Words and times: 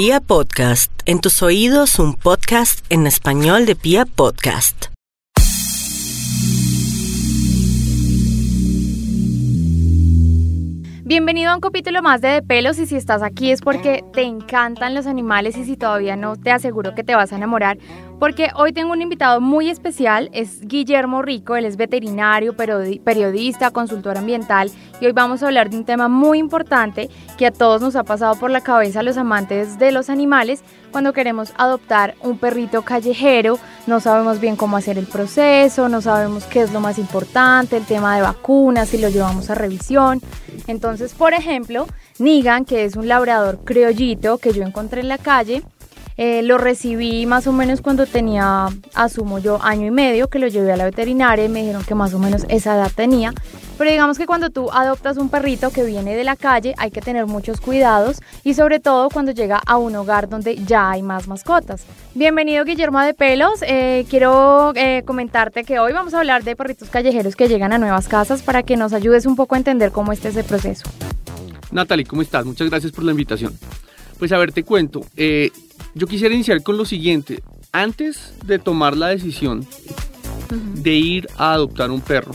Pia 0.00 0.20
Podcast, 0.20 0.92
en 1.06 1.20
tus 1.20 1.42
oídos 1.42 1.98
un 1.98 2.14
podcast 2.14 2.86
en 2.88 3.08
español 3.08 3.66
de 3.66 3.74
Pia 3.74 4.04
Podcast. 4.04 4.84
Bienvenido 11.04 11.50
a 11.50 11.54
un 11.56 11.60
capítulo 11.60 12.00
más 12.00 12.20
de 12.20 12.28
De 12.28 12.42
Pelos 12.42 12.78
y 12.78 12.86
si 12.86 12.94
estás 12.94 13.22
aquí 13.22 13.50
es 13.50 13.60
porque 13.60 14.04
te 14.12 14.22
encantan 14.22 14.94
los 14.94 15.08
animales 15.08 15.56
y 15.56 15.64
si 15.64 15.76
todavía 15.76 16.14
no 16.14 16.36
te 16.36 16.52
aseguro 16.52 16.94
que 16.94 17.02
te 17.02 17.16
vas 17.16 17.32
a 17.32 17.36
enamorar 17.36 17.78
porque 18.18 18.50
hoy 18.56 18.72
tengo 18.72 18.92
un 18.92 19.02
invitado 19.02 19.40
muy 19.40 19.70
especial, 19.70 20.28
es 20.32 20.60
Guillermo 20.62 21.22
Rico, 21.22 21.56
él 21.56 21.64
es 21.64 21.76
veterinario, 21.76 22.56
periodista, 22.56 23.70
consultor 23.70 24.18
ambiental 24.18 24.70
y 25.00 25.06
hoy 25.06 25.12
vamos 25.12 25.42
a 25.42 25.46
hablar 25.46 25.70
de 25.70 25.76
un 25.76 25.84
tema 25.84 26.08
muy 26.08 26.38
importante 26.38 27.08
que 27.36 27.46
a 27.46 27.52
todos 27.52 27.80
nos 27.80 27.94
ha 27.96 28.02
pasado 28.02 28.34
por 28.34 28.50
la 28.50 28.60
cabeza 28.60 29.02
los 29.02 29.16
amantes 29.16 29.78
de 29.78 29.92
los 29.92 30.10
animales 30.10 30.64
cuando 30.90 31.12
queremos 31.12 31.52
adoptar 31.56 32.14
un 32.22 32.38
perrito 32.38 32.82
callejero, 32.82 33.58
no 33.86 34.00
sabemos 34.00 34.40
bien 34.40 34.56
cómo 34.56 34.76
hacer 34.76 34.98
el 34.98 35.06
proceso, 35.06 35.88
no 35.88 36.00
sabemos 36.00 36.44
qué 36.44 36.62
es 36.62 36.72
lo 36.72 36.80
más 36.80 36.98
importante, 36.98 37.76
el 37.76 37.84
tema 37.84 38.16
de 38.16 38.22
vacunas, 38.22 38.88
si 38.88 38.98
lo 38.98 39.08
llevamos 39.08 39.50
a 39.50 39.54
revisión. 39.54 40.20
Entonces, 40.66 41.12
por 41.14 41.34
ejemplo, 41.34 41.86
Nigan, 42.18 42.64
que 42.64 42.84
es 42.84 42.96
un 42.96 43.06
labrador 43.06 43.60
criollito 43.64 44.38
que 44.38 44.52
yo 44.52 44.62
encontré 44.62 45.02
en 45.02 45.08
la 45.08 45.18
calle, 45.18 45.62
eh, 46.18 46.42
lo 46.42 46.58
recibí 46.58 47.26
más 47.26 47.46
o 47.46 47.52
menos 47.52 47.80
cuando 47.80 48.04
tenía, 48.04 48.66
asumo 48.92 49.38
yo, 49.38 49.62
año 49.62 49.86
y 49.86 49.92
medio, 49.92 50.28
que 50.28 50.40
lo 50.40 50.48
llevé 50.48 50.72
a 50.72 50.76
la 50.76 50.84
veterinaria 50.84 51.44
y 51.44 51.48
me 51.48 51.60
dijeron 51.60 51.84
que 51.84 51.94
más 51.94 52.12
o 52.12 52.18
menos 52.18 52.44
esa 52.48 52.74
edad 52.74 52.90
tenía. 52.92 53.32
Pero 53.78 53.88
digamos 53.88 54.18
que 54.18 54.26
cuando 54.26 54.50
tú 54.50 54.68
adoptas 54.72 55.16
un 55.16 55.28
perrito 55.28 55.70
que 55.70 55.84
viene 55.84 56.16
de 56.16 56.24
la 56.24 56.34
calle 56.34 56.74
hay 56.76 56.90
que 56.90 57.00
tener 57.00 57.26
muchos 57.26 57.60
cuidados 57.60 58.20
y 58.42 58.54
sobre 58.54 58.80
todo 58.80 59.08
cuando 59.10 59.30
llega 59.30 59.62
a 59.64 59.76
un 59.76 59.94
hogar 59.94 60.28
donde 60.28 60.56
ya 60.56 60.90
hay 60.90 61.02
más 61.02 61.28
mascotas. 61.28 61.84
Bienvenido 62.16 62.64
Guillermo 62.64 63.00
de 63.00 63.14
Pelos, 63.14 63.62
eh, 63.62 64.04
quiero 64.10 64.72
eh, 64.74 65.04
comentarte 65.06 65.62
que 65.62 65.78
hoy 65.78 65.92
vamos 65.92 66.14
a 66.14 66.18
hablar 66.18 66.42
de 66.42 66.56
perritos 66.56 66.88
callejeros 66.90 67.36
que 67.36 67.46
llegan 67.46 67.72
a 67.72 67.78
nuevas 67.78 68.08
casas 68.08 68.42
para 68.42 68.64
que 68.64 68.76
nos 68.76 68.92
ayudes 68.92 69.24
un 69.24 69.36
poco 69.36 69.54
a 69.54 69.58
entender 69.58 69.92
cómo 69.92 70.12
está 70.12 70.30
ese 70.30 70.42
proceso. 70.42 70.84
Natalie, 71.70 72.06
¿cómo 72.06 72.22
estás? 72.22 72.44
Muchas 72.44 72.68
gracias 72.68 72.90
por 72.90 73.04
la 73.04 73.12
invitación. 73.12 73.56
Pues 74.18 74.32
a 74.32 74.38
ver, 74.38 74.52
te 74.52 74.64
cuento. 74.64 75.02
Eh, 75.16 75.52
yo 75.98 76.06
quisiera 76.06 76.34
iniciar 76.34 76.62
con 76.62 76.76
lo 76.76 76.84
siguiente. 76.84 77.42
Antes 77.72 78.32
de 78.46 78.58
tomar 78.58 78.96
la 78.96 79.08
decisión 79.08 79.66
de 80.74 80.92
ir 80.94 81.28
a 81.36 81.52
adoptar 81.52 81.90
un 81.90 82.00
perro, 82.00 82.34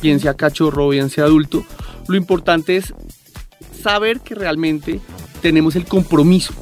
bien 0.00 0.20
sea 0.20 0.34
cachorro 0.34 0.86
o 0.86 0.90
bien 0.90 1.10
sea 1.10 1.24
adulto, 1.24 1.64
lo 2.08 2.16
importante 2.16 2.76
es 2.76 2.94
saber 3.82 4.20
que 4.20 4.34
realmente 4.34 5.00
tenemos 5.42 5.74
el 5.74 5.86
compromiso 5.86 6.54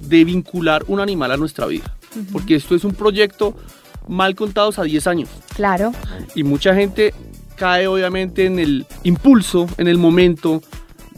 de 0.00 0.24
vincular 0.24 0.84
un 0.88 1.00
animal 1.00 1.30
a 1.30 1.36
nuestra 1.36 1.66
vida. 1.66 1.96
Porque 2.32 2.56
esto 2.56 2.74
es 2.74 2.84
un 2.84 2.94
proyecto 2.94 3.54
mal 4.08 4.34
contados 4.34 4.78
a 4.78 4.82
10 4.82 5.06
años. 5.06 5.28
Claro. 5.54 5.92
Y 6.34 6.42
mucha 6.42 6.74
gente 6.74 7.14
cae 7.56 7.86
obviamente 7.86 8.46
en 8.46 8.58
el 8.58 8.86
impulso, 9.04 9.66
en 9.78 9.86
el 9.86 9.98
momento, 9.98 10.62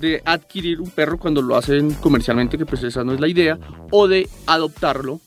de 0.01 0.23
adquirir 0.25 0.81
un 0.81 0.91
perro 0.91 1.19
cuando 1.19 1.43
lo 1.43 1.57
hacen 1.57 1.93
comercialmente, 1.95 2.59
que 2.59 2.67
pues 2.67 2.83
esa 2.83 3.05
no 3.05 3.13
es 3.13 3.21
la 3.21 3.29
idea, 3.29 3.59
o 3.91 4.09
de 4.09 4.29
adoptarlo, 4.47 5.21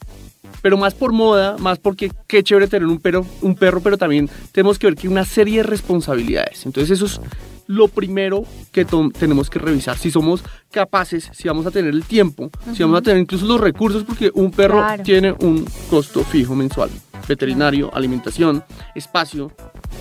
pero 0.61 0.77
más 0.77 0.93
por 0.93 1.11
moda, 1.11 1.57
más 1.57 1.79
porque 1.79 2.11
qué 2.27 2.43
chévere 2.43 2.67
tener 2.67 2.87
un 2.87 2.99
perro, 2.99 3.25
un 3.41 3.55
perro, 3.55 3.81
pero 3.81 3.97
también 3.97 4.29
tenemos 4.51 4.77
que 4.77 4.87
ver 4.87 4.95
que 4.95 5.07
hay 5.07 5.11
una 5.11 5.25
serie 5.25 5.57
de 5.57 5.63
responsabilidades. 5.63 6.65
Entonces 6.65 6.91
eso 6.91 7.05
es 7.05 7.21
lo 7.67 7.87
primero 7.87 8.43
que 8.71 8.85
tenemos 9.17 9.49
que 9.49 9.59
revisar. 9.59 9.97
Si 9.97 10.11
somos 10.11 10.43
capaces, 10.71 11.29
si 11.33 11.47
vamos 11.47 11.65
a 11.65 11.71
tener 11.71 11.93
el 11.93 12.03
tiempo, 12.03 12.49
si 12.75 12.83
vamos 12.83 12.99
a 12.99 13.01
tener 13.01 13.21
incluso 13.21 13.45
los 13.45 13.61
recursos, 13.61 14.03
porque 14.03 14.29
un 14.33 14.51
perro 14.51 14.83
tiene 15.03 15.31
un 15.31 15.65
costo 15.89 16.23
fijo 16.23 16.53
mensual. 16.53 16.89
Veterinario, 17.27 17.89
alimentación, 17.93 18.63
espacio, 18.93 19.51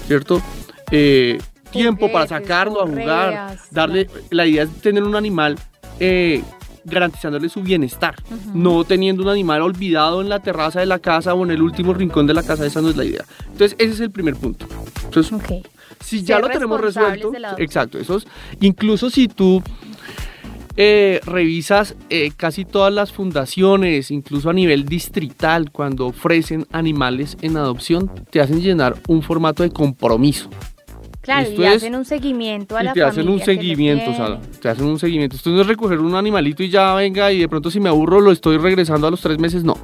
¿cierto? 0.07 0.43
Eh, 0.91 1.39
tiempo 1.71 2.11
para 2.11 2.27
sacarlo 2.27 2.83
a 2.83 2.87
jugar, 2.87 3.59
darle, 3.71 4.09
la 4.31 4.47
idea 4.47 4.65
es 4.65 4.71
tener 4.81 5.03
un 5.03 5.17
animal 5.17 5.57
eh, 5.99 6.43
garantizándole 6.85 7.49
su 7.49 7.63
bienestar, 7.63 8.15
no 8.55 8.85
teniendo 8.85 9.23
un 9.23 9.29
animal 9.29 9.63
olvidado 9.63 10.21
en 10.21 10.29
la 10.29 10.41
terraza 10.41 10.81
de 10.81 10.87
la 10.87 10.99
casa 10.99 11.35
o 11.35 11.45
en 11.45 11.51
el 11.51 11.63
último 11.63 11.95
rincón 11.95 12.27
de 12.27 12.35
la 12.35 12.43
casa, 12.43 12.67
esa 12.67 12.81
no 12.81 12.89
es 12.89 12.97
la 12.97 13.05
idea. 13.05 13.25
Entonces 13.53 13.77
ese 13.79 13.93
es 13.93 14.01
el 14.01 14.11
primer 14.11 14.37
punto. 14.37 14.67
Entonces, 15.05 15.33
si 16.01 16.23
ya 16.23 16.39
lo 16.39 16.49
tenemos 16.49 16.81
resuelto, 16.81 17.33
exacto, 17.59 17.99
eso 17.99 18.21
incluso 18.61 19.11
si 19.11 19.29
tú 19.29 19.63
eh, 20.77 21.21
revisas 21.27 21.97
eh, 22.09 22.31
casi 22.37 22.65
todas 22.65 22.93
las 22.93 23.13
fundaciones, 23.13 24.11
incluso 24.11 24.49
a 24.49 24.53
nivel 24.53 24.87
distrital, 24.87 25.71
cuando 25.73 26.07
ofrecen 26.07 26.67
animales 26.73 27.37
en 27.43 27.57
adopción, 27.57 28.11
te 28.31 28.41
hacen 28.41 28.63
llenar 28.63 28.97
un 29.09 29.23
formato 29.23 29.63
de 29.63 29.71
compromiso. 29.71 30.49
Claro, 31.21 31.51
y 31.51 31.65
hacen 31.65 31.95
un 31.95 32.05
seguimiento 32.05 32.77
a 32.77 32.83
y 32.83 32.85
la 32.87 32.93
te 32.95 33.03
hacen 33.03 33.29
un 33.29 33.41
seguimiento, 33.41 34.11
o 34.11 34.15
sea, 34.15 34.41
te 34.41 34.69
hacen 34.71 34.87
un 34.87 34.99
seguimiento. 34.99 35.37
Esto 35.37 35.51
no 35.51 35.61
es 35.61 35.67
recoger 35.67 35.99
un 35.99 36.15
animalito 36.15 36.63
y 36.63 36.71
ya 36.71 36.95
venga 36.95 37.31
y 37.31 37.41
de 37.41 37.49
pronto 37.49 37.71
si 37.71 37.79
me 37.79 37.91
aburro 37.91 38.21
lo 38.21 38.33
estoy 38.33 38.57
regresando 38.57 39.07
a 39.07 39.11
los 39.11 39.21
tres 39.21 39.39
meses, 39.39 39.63
no. 39.63 39.77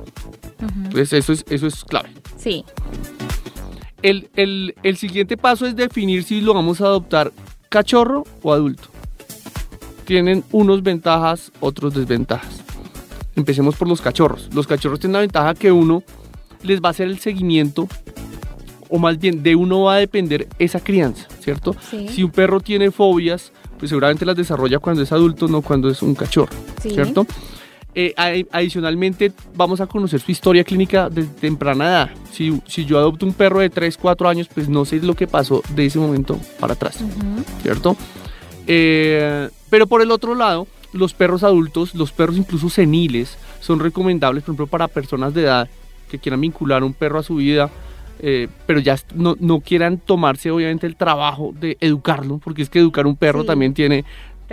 Entonces 0.58 1.12
eso 1.12 1.32
es, 1.32 1.44
eso 1.50 1.66
es 1.66 1.84
clave. 1.84 2.10
Sí. 2.38 2.64
El, 4.02 4.28
el 4.82 4.96
siguiente 4.96 5.36
paso 5.36 5.66
es 5.66 5.76
definir 5.76 6.22
si 6.22 6.40
lo 6.40 6.54
vamos 6.54 6.80
a 6.80 6.84
adoptar 6.84 7.32
cachorro 7.68 8.24
o 8.42 8.52
adulto. 8.52 8.88
Tienen 10.04 10.44
unos 10.52 10.82
ventajas, 10.82 11.52
otros 11.60 11.94
desventajas. 11.94 12.62
Empecemos 13.34 13.76
por 13.76 13.88
los 13.88 14.00
cachorros. 14.00 14.48
Los 14.54 14.66
cachorros 14.66 15.00
tienen 15.00 15.14
la 15.14 15.20
ventaja 15.20 15.54
que 15.54 15.70
uno 15.72 16.02
les 16.62 16.80
va 16.80 16.88
a 16.88 16.90
hacer 16.90 17.08
el 17.08 17.18
seguimiento 17.18 17.88
o 18.88 18.98
más 18.98 19.18
bien 19.18 19.42
de 19.42 19.56
uno 19.56 19.82
va 19.82 19.94
a 19.94 19.98
depender 19.98 20.48
esa 20.58 20.80
crianza, 20.80 21.26
¿cierto? 21.40 21.74
Si 21.90 22.22
un 22.22 22.30
perro 22.30 22.60
tiene 22.60 22.90
fobias, 22.90 23.52
pues 23.78 23.90
seguramente 23.90 24.24
las 24.24 24.36
desarrolla 24.36 24.78
cuando 24.78 25.02
es 25.02 25.12
adulto, 25.12 25.48
no 25.48 25.62
cuando 25.62 25.88
es 25.88 26.02
un 26.02 26.14
cachorro, 26.14 26.52
¿cierto? 26.80 27.26
Eh, 27.98 28.14
adicionalmente, 28.52 29.32
vamos 29.54 29.80
a 29.80 29.86
conocer 29.86 30.20
su 30.20 30.30
historia 30.30 30.64
clínica 30.64 31.08
desde 31.08 31.30
temprana 31.30 31.88
edad. 31.88 32.10
Si, 32.30 32.60
si, 32.66 32.84
yo 32.84 32.98
adopto 32.98 33.24
un 33.24 33.32
perro 33.32 33.60
de 33.60 33.70
3, 33.70 33.96
4 33.96 34.28
años, 34.28 34.48
pues 34.52 34.68
no 34.68 34.84
sé 34.84 35.00
lo 35.00 35.14
que 35.14 35.26
pasó 35.26 35.62
de 35.74 35.86
ese 35.86 35.98
momento 35.98 36.38
para 36.60 36.74
atrás, 36.74 37.02
¿cierto? 37.62 37.96
Eh, 38.66 39.48
pero 39.70 39.86
por 39.86 40.02
el 40.02 40.10
otro 40.10 40.34
lado, 40.34 40.66
los 40.92 41.14
perros 41.14 41.42
adultos, 41.42 41.94
los 41.94 42.12
perros 42.12 42.36
incluso 42.36 42.68
seniles, 42.68 43.38
son 43.60 43.80
recomendables, 43.80 44.44
por 44.44 44.52
ejemplo, 44.52 44.66
para 44.66 44.88
personas 44.88 45.32
de 45.32 45.44
edad 45.44 45.68
que 46.10 46.18
quieran 46.18 46.42
vincular 46.42 46.84
un 46.84 46.92
perro 46.92 47.18
a 47.18 47.22
su 47.22 47.36
vida 47.36 47.70
eh, 48.20 48.48
pero 48.66 48.80
ya 48.80 48.96
no, 49.14 49.36
no, 49.38 49.60
quieran 49.60 49.98
tomarse 49.98 50.50
obviamente 50.50 50.86
el 50.86 50.96
trabajo 50.96 51.52
de 51.58 51.76
educarlo, 51.80 52.38
porque 52.38 52.62
es 52.62 52.70
que 52.70 52.78
educar 52.78 53.06
un 53.06 53.16
perro 53.16 53.44
también 53.44 53.74
tiene, 53.74 54.04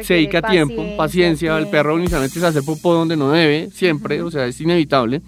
se 0.01 0.15
dedica 0.15 0.41
tiempo, 0.41 0.83
paciencia, 0.97 1.57
el 1.57 1.67
perro 1.67 1.97
inicialmente 1.97 2.39
se 2.39 2.45
hace 2.45 2.63
popó 2.63 2.93
donde 2.93 3.15
no 3.15 3.31
debe, 3.31 3.69
siempre, 3.71 4.21
o 4.21 4.31
sea, 4.31 4.45
es 4.45 4.59
inevitable. 4.59 5.21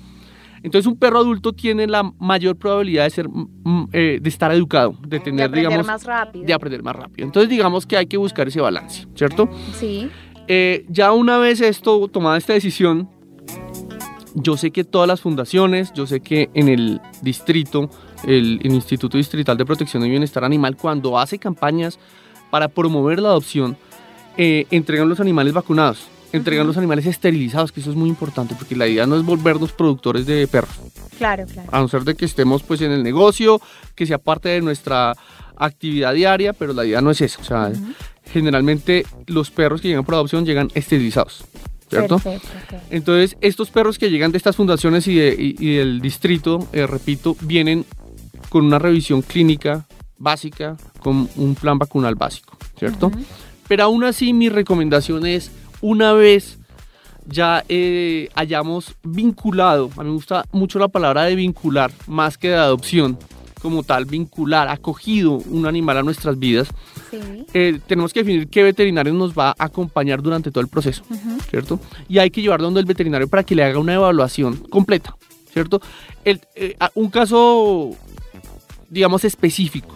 Entonces 0.64 0.88
un 0.88 0.98
perro 0.98 1.20
adulto 1.20 1.54
tiene 1.54 1.86
la 1.86 2.12
mayor 2.20 2.56
probabilidad 2.56 3.04
de 3.04 3.10
ser, 3.12 3.30
mm, 3.30 3.48
mm, 3.64 3.90
eh, 3.94 4.18
de 4.20 4.30
estar 4.30 4.52
educado, 4.52 4.98
de 5.08 5.20
tener, 5.20 5.52
de 5.52 5.60
digamos, 5.60 5.86
más 5.86 6.04
rápido. 6.04 6.44
de 6.44 6.54
aprender 6.54 6.82
más 6.82 6.96
rápido. 6.96 7.24
Entonces 7.28 7.50
digamos 7.50 7.86
que 7.86 7.96
hay 7.96 8.08
que 8.08 8.18
buscar 8.18 8.48
ese 8.48 8.60
balance, 8.60 9.06
¿cierto? 9.14 9.48
Sí. 9.78 10.10
Eh, 10.48 10.86
ya 10.90 11.12
una 11.12 11.38
vez 11.38 11.62
esto, 11.62 12.08
tomada 12.08 12.38
esta 12.38 12.54
decisión, 12.54 13.08
yo 14.34 14.58
sé 14.58 14.72
que 14.72 14.84
todas 14.84 15.08
las 15.08 15.22
fundaciones, 15.22 15.94
yo 15.94 16.08
sé 16.08 16.20
que 16.20 16.50
en 16.56 16.68
el 16.68 17.00
distrito 17.22 17.92
el, 18.24 18.60
Instituto 18.64 19.18
Distrital 19.18 19.58
de 19.58 19.66
Protección 19.66 20.06
y 20.06 20.10
Bienestar 20.10 20.44
Animal, 20.44 20.76
cuando 20.78 21.20
hace 21.20 21.40
campañas 21.40 22.00
para 22.50 22.68
promover 22.68 23.20
la 23.20 23.30
adopción, 23.30 23.78
eh, 24.38 24.66
entregan 24.72 25.10
los 25.10 25.20
animales 25.20 25.54
vacunados, 25.54 26.08
entregan 26.34 26.68
los 26.68 26.78
animales 26.78 27.06
esterilizados, 27.06 27.72
que 27.72 27.80
eso 27.80 27.92
es 27.92 27.96
muy 27.96 28.10
importante, 28.10 28.56
porque 28.58 28.76
la 28.76 28.88
idea 28.88 29.06
no 29.06 29.16
es 29.16 29.24
volvernos 29.24 29.72
productores 29.72 30.26
de 30.26 30.48
perros. 30.48 30.76
Claro, 31.18 31.46
claro. 31.46 31.70
A 31.72 31.80
no 31.80 31.88
ser 31.88 32.04
de 32.04 32.16
que 32.16 32.26
estemos 32.26 32.64
pues 32.64 32.82
en 32.82 32.92
el 32.92 33.04
negocio, 33.04 33.62
que 33.96 34.06
sea 34.06 34.18
parte 34.18 34.50
de 34.50 34.62
nuestra 34.62 35.14
actividad 35.58 36.14
diaria, 36.14 36.54
pero 36.54 36.74
la 36.74 36.86
idea 36.86 37.02
no 37.02 37.12
es 37.12 37.22
eso. 37.22 37.40
O 37.42 37.46
sea, 37.46 37.72
generalmente 38.32 39.06
los 39.28 39.52
perros 39.52 39.82
que 39.82 39.88
llegan 39.88 40.06
por 40.06 40.16
adopción 40.16 40.46
llegan 40.46 40.70
esterilizados. 40.74 41.46
¿Cierto? 41.90 42.20
Entonces, 42.90 43.38
estos 43.42 43.70
perros 43.70 44.00
que 44.00 44.10
llegan 44.10 44.32
de 44.32 44.38
estas 44.38 44.56
fundaciones 44.56 45.08
y, 45.08 45.16
del 45.76 46.02
distrito, 46.02 46.68
eh, 46.74 46.88
repito, 46.88 47.38
vienen 47.42 47.86
con 48.56 48.64
una 48.66 48.80
revisión 48.80 49.22
clínica 49.22 49.86
básica, 50.18 50.78
con 51.02 51.28
un 51.36 51.56
plan 51.56 51.78
vacunal 51.78 52.16
básico, 52.16 52.56
¿cierto? 52.80 53.12
Pero 53.68 53.84
aún 53.84 54.06
así 54.06 54.32
mi 54.32 54.48
recomendación 54.48 55.26
es, 55.26 55.52
una 55.82 56.14
vez 56.14 56.58
ya 57.28 57.66
eh, 57.68 58.30
hayamos 58.34 58.96
vinculado, 59.04 59.90
a 59.98 60.04
mí 60.04 60.10
me 60.10 60.16
gusta 60.16 60.46
mucho 60.54 60.80
la 60.80 60.88
palabra 60.88 61.24
de 61.24 61.36
vincular, 61.36 61.92
más 62.08 62.38
que 62.38 62.48
de 62.48 62.56
adopción, 62.56 63.20
como 63.62 63.84
tal, 63.84 64.06
vincular, 64.06 64.70
acogido 64.70 65.34
un 65.34 65.66
animal 65.66 65.98
a 65.98 66.04
nuestras 66.04 66.40
vidas, 66.40 66.70
Sí. 67.12 67.18
eh, 67.54 67.80
tenemos 67.88 68.14
que 68.14 68.22
definir 68.22 68.48
qué 68.48 68.64
veterinario 68.64 69.12
nos 69.14 69.34
va 69.38 69.50
a 69.50 69.66
acompañar 69.66 70.22
durante 70.22 70.50
todo 70.50 70.62
el 70.62 70.70
proceso. 70.70 71.04
¿cierto? 71.50 71.78
Y 72.08 72.20
hay 72.20 72.30
que 72.32 72.42
llevarlo 72.42 72.68
donde 72.68 72.80
el 72.80 72.86
veterinario 72.86 73.28
para 73.28 73.44
que 73.44 73.54
le 73.54 73.66
haga 73.66 73.80
una 73.80 73.96
evaluación 73.96 74.56
completa, 74.70 75.14
¿cierto? 75.52 75.82
El- 76.24 76.40
eh, 76.56 76.78
un 76.96 77.10
caso, 77.10 77.92
digamos, 78.90 79.24
específico, 79.26 79.96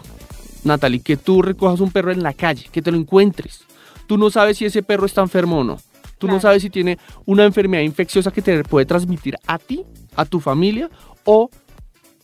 Natalie, 0.64 1.00
que 1.02 1.18
tú 1.18 1.42
recojas 1.42 1.80
un 1.80 1.92
perro 1.92 2.12
en 2.12 2.24
la 2.24 2.34
calle, 2.34 2.68
que 2.72 2.82
te 2.82 2.92
lo 2.92 2.98
encuentres. 2.98 3.62
Tú 4.08 4.18
no 4.18 4.30
sabes 4.30 4.58
si 4.58 4.66
ese 4.66 4.84
perro 4.84 5.06
está 5.06 5.22
enfermo 5.22 5.60
o 5.60 5.64
no. 5.64 5.78
Tú 6.18 6.28
no 6.28 6.42
sabes 6.42 6.62
si 6.64 6.70
tiene 6.70 6.98
una 7.26 7.46
enfermedad 7.46 7.84
infecciosa 7.84 8.32
que 8.32 8.42
te 8.42 8.62
puede 8.64 8.86
transmitir 8.86 9.38
a 9.48 9.58
ti, 9.58 9.84
a 10.16 10.26
tu 10.26 10.40
familia 10.42 10.90
o 11.24 11.50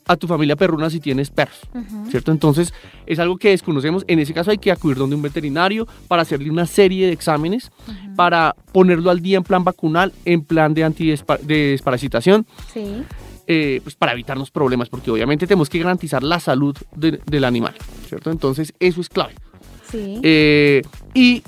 a 0.07 0.17
tu 0.17 0.27
familia 0.27 0.55
perruna 0.55 0.89
si 0.89 0.99
tienes 0.99 1.29
perros. 1.29 1.59
¿cierto? 2.09 2.31
Entonces 2.31 2.73
es 3.05 3.19
algo 3.19 3.37
que 3.37 3.49
desconocemos. 3.51 4.03
En 4.07 4.19
ese 4.19 4.33
caso 4.33 4.51
hay 4.51 4.57
que 4.57 4.71
acudir 4.71 4.97
donde 4.97 5.15
un 5.15 5.21
veterinario 5.21 5.87
para 6.09 6.23
hacerle 6.23 6.51
una 6.51 6.65
serie 6.65 7.07
de 7.07 7.13
exámenes, 7.13 7.71
para 8.17 8.53
ponerlo 8.73 9.09
al 9.11 9.21
día 9.21 9.37
en 9.37 9.43
plan 9.43 9.63
vacunal, 9.63 10.11
en 10.25 10.43
plan 10.43 10.73
de 10.73 10.85
antidespa- 10.85 11.39
de 11.39 11.71
desparasitación, 11.71 12.45
Sí. 12.73 13.03
Eh, 13.47 13.79
pues 13.83 13.95
para 13.95 14.13
evitarnos 14.13 14.51
problemas, 14.51 14.89
porque 14.89 15.11
obviamente 15.11 15.47
tenemos 15.47 15.69
que 15.69 15.79
garantizar 15.79 16.23
la 16.23 16.39
salud 16.39 16.75
de- 16.95 17.19
del 17.25 17.43
animal, 17.43 17.75
¿cierto? 18.07 18.31
Entonces 18.31 18.73
eso 18.79 19.01
es 19.01 19.09
clave. 19.09 19.33
Sí. 19.91 20.19
Eh, 20.23 20.81
y 21.13 21.43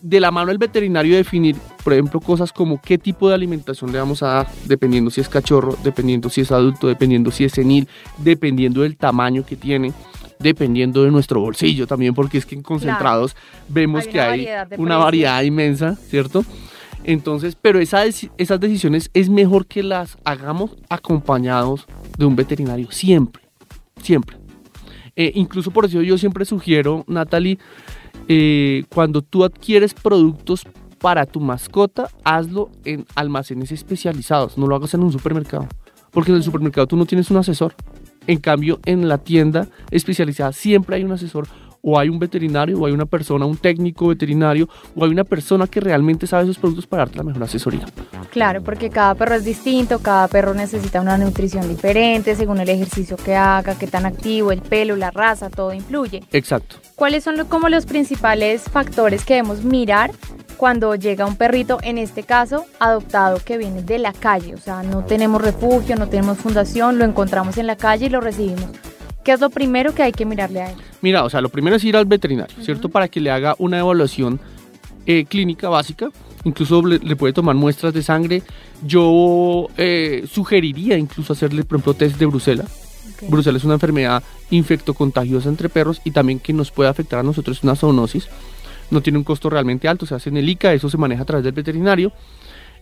de 0.00 0.20
la 0.20 0.30
mano 0.30 0.48
del 0.48 0.58
veterinario 0.58 1.16
definir, 1.16 1.56
por 1.82 1.92
ejemplo, 1.92 2.20
cosas 2.20 2.52
como 2.52 2.80
qué 2.80 2.98
tipo 2.98 3.28
de 3.28 3.34
alimentación 3.34 3.90
le 3.90 3.98
vamos 3.98 4.22
a 4.22 4.26
dar, 4.28 4.48
dependiendo 4.66 5.10
si 5.10 5.20
es 5.20 5.28
cachorro, 5.28 5.76
dependiendo 5.82 6.30
si 6.30 6.42
es 6.42 6.52
adulto, 6.52 6.86
dependiendo 6.86 7.32
si 7.32 7.44
es 7.44 7.52
senil, 7.52 7.88
dependiendo 8.18 8.82
del 8.82 8.96
tamaño 8.96 9.44
que 9.44 9.56
tiene, 9.56 9.92
dependiendo 10.38 11.02
de 11.02 11.10
nuestro 11.10 11.40
bolsillo 11.40 11.88
también, 11.88 12.14
porque 12.14 12.38
es 12.38 12.46
que 12.46 12.54
en 12.54 12.62
concentrados 12.62 13.34
vemos 13.68 14.06
Hay 14.06 14.12
que 14.12 14.20
hay 14.20 14.28
variedad 14.30 14.62
una 14.66 14.76
precios. 14.76 15.00
variedad 15.04 15.42
inmensa, 15.42 15.96
¿cierto? 15.96 16.44
Entonces, 17.08 17.56
pero 17.56 17.80
esas 17.80 18.28
decisiones 18.60 19.10
es 19.14 19.30
mejor 19.30 19.66
que 19.66 19.82
las 19.82 20.18
hagamos 20.24 20.76
acompañados 20.90 21.86
de 22.18 22.26
un 22.26 22.36
veterinario, 22.36 22.90
siempre, 22.90 23.44
siempre. 24.02 24.36
Eh, 25.16 25.32
incluso 25.34 25.70
por 25.70 25.86
eso 25.86 26.02
yo 26.02 26.18
siempre 26.18 26.44
sugiero, 26.44 27.06
Natalie, 27.08 27.58
eh, 28.28 28.84
cuando 28.90 29.22
tú 29.22 29.42
adquieres 29.42 29.94
productos 29.94 30.66
para 30.98 31.24
tu 31.24 31.40
mascota, 31.40 32.10
hazlo 32.24 32.70
en 32.84 33.06
almacenes 33.14 33.72
especializados, 33.72 34.58
no 34.58 34.66
lo 34.66 34.76
hagas 34.76 34.92
en 34.92 35.02
un 35.02 35.10
supermercado, 35.10 35.66
porque 36.10 36.30
en 36.30 36.36
el 36.36 36.42
supermercado 36.42 36.86
tú 36.88 36.98
no 36.98 37.06
tienes 37.06 37.30
un 37.30 37.38
asesor. 37.38 37.74
En 38.26 38.36
cambio, 38.36 38.80
en 38.84 39.08
la 39.08 39.16
tienda 39.16 39.66
especializada 39.90 40.52
siempre 40.52 40.96
hay 40.96 41.04
un 41.04 41.12
asesor 41.12 41.48
o 41.82 41.98
hay 41.98 42.08
un 42.08 42.18
veterinario 42.18 42.78
o 42.78 42.86
hay 42.86 42.92
una 42.92 43.06
persona, 43.06 43.46
un 43.46 43.56
técnico 43.56 44.08
veterinario 44.08 44.68
o 44.94 45.04
hay 45.04 45.10
una 45.10 45.24
persona 45.24 45.66
que 45.66 45.80
realmente 45.80 46.26
sabe 46.26 46.44
esos 46.44 46.58
productos 46.58 46.86
para 46.86 47.04
darte 47.04 47.18
la 47.18 47.24
mejor 47.24 47.42
asesoría. 47.42 47.86
Claro, 48.30 48.62
porque 48.62 48.90
cada 48.90 49.14
perro 49.14 49.34
es 49.34 49.44
distinto, 49.44 50.00
cada 50.00 50.28
perro 50.28 50.54
necesita 50.54 51.00
una 51.00 51.16
nutrición 51.18 51.68
diferente 51.68 52.34
según 52.34 52.60
el 52.60 52.68
ejercicio 52.68 53.16
que 53.16 53.36
haga, 53.36 53.78
qué 53.78 53.86
tan 53.86 54.06
activo, 54.06 54.52
el 54.52 54.60
pelo, 54.60 54.96
la 54.96 55.10
raza, 55.10 55.50
todo 55.50 55.72
influye. 55.72 56.22
Exacto. 56.32 56.76
¿Cuáles 56.94 57.24
son 57.24 57.46
como 57.46 57.68
los 57.68 57.86
principales 57.86 58.62
factores 58.62 59.24
que 59.24 59.34
debemos 59.34 59.64
mirar 59.64 60.10
cuando 60.56 60.96
llega 60.96 61.26
un 61.26 61.36
perrito, 61.36 61.78
en 61.82 61.98
este 61.98 62.24
caso, 62.24 62.66
adoptado 62.80 63.38
que 63.44 63.58
viene 63.58 63.82
de 63.82 63.98
la 63.98 64.12
calle? 64.12 64.54
O 64.54 64.58
sea, 64.58 64.82
no 64.82 65.04
tenemos 65.04 65.40
refugio, 65.40 65.96
no 65.96 66.08
tenemos 66.08 66.38
fundación, 66.38 66.98
lo 66.98 67.04
encontramos 67.04 67.56
en 67.58 67.66
la 67.66 67.76
calle 67.76 68.06
y 68.06 68.10
lo 68.10 68.20
recibimos. 68.20 68.70
¿Qué 69.28 69.34
es 69.34 69.40
lo 69.40 69.50
primero 69.50 69.94
que 69.94 70.02
hay 70.02 70.12
que 70.12 70.24
mirarle 70.24 70.62
a 70.62 70.70
él? 70.70 70.78
Mira, 71.02 71.22
o 71.22 71.28
sea, 71.28 71.42
lo 71.42 71.50
primero 71.50 71.76
es 71.76 71.84
ir 71.84 71.98
al 71.98 72.06
veterinario, 72.06 72.56
¿cierto? 72.62 72.88
Para 72.88 73.08
que 73.08 73.20
le 73.20 73.30
haga 73.30 73.54
una 73.58 73.78
evaluación 73.78 74.40
eh, 75.04 75.26
clínica 75.26 75.68
básica. 75.68 76.08
Incluso 76.44 76.82
le, 76.82 76.98
le 76.98 77.14
puede 77.14 77.34
tomar 77.34 77.54
muestras 77.54 77.92
de 77.92 78.02
sangre. 78.02 78.42
Yo 78.82 79.68
eh, 79.76 80.26
sugeriría 80.32 80.96
incluso 80.96 81.34
hacerle, 81.34 81.64
por 81.64 81.76
ejemplo, 81.76 81.92
test 81.92 82.16
de 82.16 82.24
Brucela. 82.24 82.64
Ok. 82.64 83.28
Brucela 83.28 83.58
es 83.58 83.64
una 83.64 83.74
enfermedad 83.74 84.22
infectocontagiosa 84.48 85.50
entre 85.50 85.68
perros 85.68 86.00
y 86.04 86.12
también 86.12 86.40
que 86.40 86.54
nos 86.54 86.70
puede 86.70 86.88
afectar 86.88 87.18
a 87.18 87.22
nosotros, 87.22 87.58
es 87.58 87.64
una 87.64 87.76
zoonosis. 87.76 88.28
No 88.90 89.02
tiene 89.02 89.18
un 89.18 89.24
costo 89.24 89.50
realmente 89.50 89.88
alto, 89.88 90.06
se 90.06 90.14
hace 90.14 90.30
en 90.30 90.38
el 90.38 90.48
ICA, 90.48 90.72
eso 90.72 90.88
se 90.88 90.96
maneja 90.96 91.24
a 91.24 91.26
través 91.26 91.44
del 91.44 91.52
veterinario. 91.52 92.12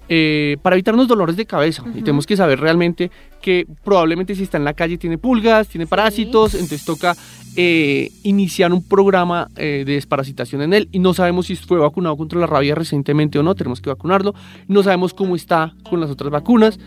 Eh, 0.08 0.56
para 0.62 0.76
evitarnos 0.76 1.08
dolores 1.08 1.36
de 1.36 1.46
cabeza. 1.46 1.84
Y 1.94 2.00
tenemos 2.00 2.26
que 2.26 2.36
saber 2.36 2.60
realmente 2.60 3.10
que 3.40 3.66
probablemente 3.84 4.34
si 4.34 4.42
está 4.42 4.56
en 4.56 4.64
la 4.64 4.74
calle 4.74 4.98
tiene 4.98 5.18
pulgas, 5.18 5.68
tiene 5.68 5.86
parásitos, 5.86 6.54
entonces 6.54 6.84
toca 6.84 7.16
eh, 7.56 8.10
iniciar 8.22 8.72
un 8.72 8.82
programa 8.82 9.48
eh, 9.56 9.84
de 9.86 9.92
desparasitación 9.94 10.62
en 10.62 10.72
él. 10.72 10.88
Y 10.92 10.98
no 10.98 11.14
sabemos 11.14 11.46
si 11.46 11.56
fue 11.56 11.78
vacunado 11.78 12.16
contra 12.16 12.38
la 12.40 12.46
rabia 12.46 12.74
recientemente 12.74 13.38
o 13.38 13.42
no, 13.42 13.54
tenemos 13.54 13.80
que 13.80 13.88
vacunarlo, 13.88 14.34
no 14.68 14.82
sabemos 14.82 15.14
cómo 15.14 15.36
está 15.36 15.74
con 15.88 16.00
las 16.00 16.10
otras 16.10 16.30
vacunas, 16.30 16.78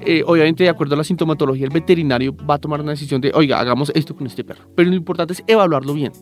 Eh, 0.00 0.22
obviamente 0.24 0.62
de 0.62 0.70
acuerdo 0.70 0.94
a 0.94 0.98
la 0.98 1.02
sintomatología 1.02 1.66
el 1.66 1.72
veterinario 1.72 2.32
va 2.48 2.54
a 2.54 2.58
tomar 2.58 2.80
una 2.80 2.92
decisión 2.92 3.20
de, 3.20 3.32
oiga, 3.34 3.58
hagamos 3.58 3.90
esto 3.96 4.14
con 4.14 4.28
este 4.28 4.44
perro, 4.44 4.62
pero 4.76 4.88
lo 4.88 4.94
importante 4.94 5.32
es 5.32 5.42
evaluarlo 5.44 5.92
bien. 5.92 6.12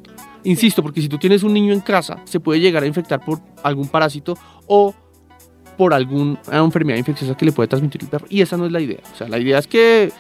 Insisto, 0.45 0.83
porque 0.83 1.03
si 1.03 1.11
tú 1.11 1.19
tienes 1.19 1.43
un 1.43 1.53
niño 1.53 1.75
en 1.75 1.81
casa, 1.81 2.17
se 2.25 2.41
puede 2.41 2.59
llegar 2.59 2.83
a 2.85 2.87
infectar 2.87 3.21
por 3.23 3.41
algún 3.63 3.89
parásito 3.89 4.33
o 4.67 4.95
por 5.77 5.95
alguna 5.95 6.39
enfermedad 6.51 6.99
infecciosa 6.99 7.37
que 7.37 7.45
le 7.45 7.53
puede 7.53 7.69
transmitir 7.69 8.03
el 8.03 8.09
perro. 8.09 8.27
Y 8.29 8.41
esa 8.41 8.57
no 8.57 8.67
es 8.67 8.73
la 8.73 8.81
idea. 8.81 9.01
O 9.13 9.17
sea, 9.17 9.29
la 9.29 9.39
idea 9.39 9.59
es 9.59 9.67
que 9.67 10.13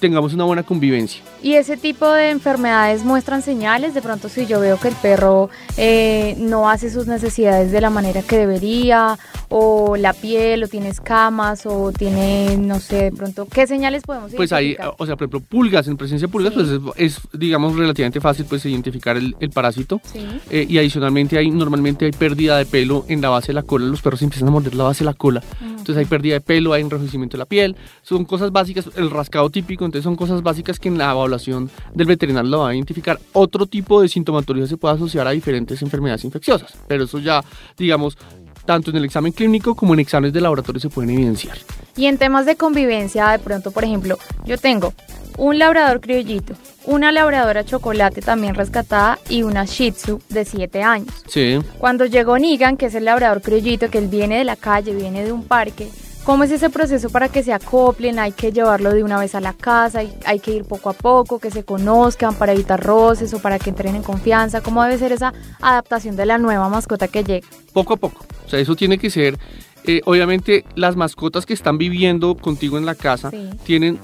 tengamos 0.00 0.34
una 0.34 0.44
buena 0.44 0.62
convivencia. 0.62 1.22
¿Y 1.42 1.54
ese 1.54 1.76
tipo 1.76 2.06
de 2.10 2.30
enfermedades 2.30 3.04
muestran 3.04 3.42
señales? 3.42 3.94
De 3.94 4.02
pronto 4.02 4.28
si 4.28 4.46
yo 4.46 4.58
veo 4.60 4.78
que 4.78 4.88
el 4.88 4.94
perro 4.96 5.50
eh, 5.76 6.34
no 6.38 6.68
hace 6.68 6.90
sus 6.90 7.06
necesidades 7.06 7.70
de 7.70 7.80
la 7.80 7.90
manera 7.90 8.22
que 8.22 8.36
debería, 8.38 9.18
o 9.48 9.96
la 9.96 10.12
piel, 10.12 10.64
o 10.64 10.68
tiene 10.68 10.88
escamas, 10.88 11.66
o 11.66 11.92
tiene, 11.92 12.56
no 12.56 12.78
sé, 12.80 13.04
de 13.04 13.12
pronto, 13.12 13.46
¿qué 13.46 13.66
señales 13.66 14.02
podemos 14.04 14.32
Pues 14.34 14.52
ahí, 14.52 14.68
identificar? 14.72 14.94
o 14.98 15.06
sea, 15.06 15.16
por 15.16 15.24
ejemplo, 15.28 15.40
pulgas, 15.40 15.88
en 15.88 15.96
presencia 15.96 16.26
de 16.26 16.32
pulgas, 16.32 16.52
Sí. 16.54 16.58
pues 16.82 16.96
es, 17.06 17.16
es, 17.16 17.20
digamos, 17.38 17.76
relativamente 17.76 18.20
fácil 18.20 18.46
pues 18.48 18.64
identificar 18.66 19.16
el, 19.16 19.36
el 19.40 19.50
parásito. 19.50 20.00
Sí. 20.12 20.26
Eh, 20.50 20.66
y 20.68 20.78
adicionalmente 20.78 21.36
hay, 21.38 21.50
normalmente 21.50 22.04
hay 22.06 22.12
pérdida 22.12 22.56
de 22.58 22.66
pelo 22.66 23.04
en 23.08 23.20
la 23.20 23.28
base 23.28 23.48
de 23.48 23.54
la 23.54 23.62
cola, 23.62 23.86
los 23.86 24.00
perros 24.02 24.22
empiezan 24.22 24.48
a 24.48 24.50
morder 24.52 24.74
la 24.74 24.84
base 24.84 25.00
de 25.04 25.06
la 25.06 25.14
cola. 25.14 25.42
Entonces 25.60 25.96
hay 25.96 26.04
pérdida 26.04 26.34
de 26.34 26.40
pelo, 26.40 26.72
hay 26.72 26.82
enrojecimiento 26.82 27.36
de 27.36 27.38
la 27.40 27.46
piel, 27.46 27.74
son 28.02 28.24
cosas 28.24 28.52
básicas, 28.52 28.88
el 28.96 29.10
rascado 29.10 29.50
típico, 29.50 29.84
entonces 29.90 30.04
son 30.04 30.16
cosas 30.16 30.42
básicas 30.42 30.78
que 30.78 30.88
en 30.88 30.96
la 30.96 31.10
evaluación 31.10 31.68
del 31.92 32.06
veterinario 32.06 32.50
lo 32.50 32.60
va 32.60 32.70
a 32.70 32.74
identificar. 32.74 33.18
Otro 33.32 33.66
tipo 33.66 34.00
de 34.00 34.08
sintomatología 34.08 34.68
se 34.68 34.76
puede 34.76 34.94
asociar 34.94 35.26
a 35.26 35.30
diferentes 35.32 35.82
enfermedades 35.82 36.24
infecciosas, 36.24 36.72
pero 36.86 37.04
eso 37.04 37.18
ya, 37.18 37.42
digamos, 37.76 38.16
tanto 38.64 38.90
en 38.90 38.96
el 38.98 39.04
examen 39.04 39.32
clínico 39.32 39.74
como 39.74 39.94
en 39.94 40.00
exámenes 40.00 40.32
de 40.32 40.40
laboratorio 40.40 40.80
se 40.80 40.88
pueden 40.88 41.10
evidenciar. 41.10 41.58
Y 41.96 42.06
en 42.06 42.18
temas 42.18 42.46
de 42.46 42.54
convivencia, 42.56 43.28
de 43.28 43.40
pronto, 43.40 43.72
por 43.72 43.84
ejemplo, 43.84 44.16
yo 44.46 44.58
tengo 44.58 44.94
un 45.36 45.58
labrador 45.58 46.00
criollito, 46.00 46.54
una 46.84 47.10
labradora 47.10 47.64
chocolate 47.64 48.20
también 48.20 48.54
rescatada 48.54 49.18
y 49.28 49.42
una 49.42 49.64
shih 49.64 49.90
tzu 49.90 50.20
de 50.28 50.44
7 50.44 50.82
años. 50.82 51.08
Sí. 51.26 51.58
Cuando 51.78 52.06
llegó 52.06 52.38
Nigan, 52.38 52.76
que 52.76 52.86
es 52.86 52.94
el 52.94 53.06
labrador 53.06 53.42
criollito, 53.42 53.90
que 53.90 53.98
él 53.98 54.08
viene 54.08 54.38
de 54.38 54.44
la 54.44 54.56
calle, 54.56 54.94
viene 54.94 55.24
de 55.24 55.32
un 55.32 55.44
parque, 55.44 55.90
¿cómo 56.30 56.44
es 56.44 56.52
ese 56.52 56.70
proceso 56.70 57.10
para 57.10 57.28
que 57.28 57.42
se 57.42 57.52
acoplen? 57.52 58.20
Hay 58.20 58.30
que 58.30 58.52
llevarlo 58.52 58.92
de 58.92 59.02
una 59.02 59.18
vez 59.18 59.34
a 59.34 59.40
la 59.40 59.52
casa, 59.52 59.98
hay, 59.98 60.14
hay 60.24 60.38
que 60.38 60.52
ir 60.52 60.64
poco 60.64 60.88
a 60.88 60.92
poco, 60.92 61.40
que 61.40 61.50
se 61.50 61.64
conozcan 61.64 62.36
para 62.36 62.52
evitar 62.52 62.80
roces 62.80 63.34
o 63.34 63.40
para 63.42 63.58
que 63.58 63.70
entren 63.70 63.96
en 63.96 64.04
confianza. 64.04 64.60
¿Cómo 64.60 64.80
debe 64.84 64.96
ser 64.96 65.10
esa 65.10 65.32
adaptación 65.60 66.14
de 66.14 66.26
la 66.26 66.38
nueva 66.38 66.68
mascota 66.68 67.08
que 67.08 67.24
llega? 67.24 67.48
poco 67.72 67.94
a 67.94 67.96
poco. 67.96 68.24
O 68.46 68.48
sea, 68.48 68.60
eso 68.60 68.76
tiene 68.76 68.96
que 68.98 69.10
ser, 69.10 69.40
eh, 69.82 70.02
obviamente, 70.04 70.64
las 70.76 70.94
mascotas 70.94 71.46
que 71.46 71.52
están 71.52 71.78
viviendo 71.78 72.36
contigo 72.36 72.78
en 72.78 72.86
la 72.86 72.94
casa 72.94 73.30
Sí. 73.30 73.50
tienen 73.64 73.98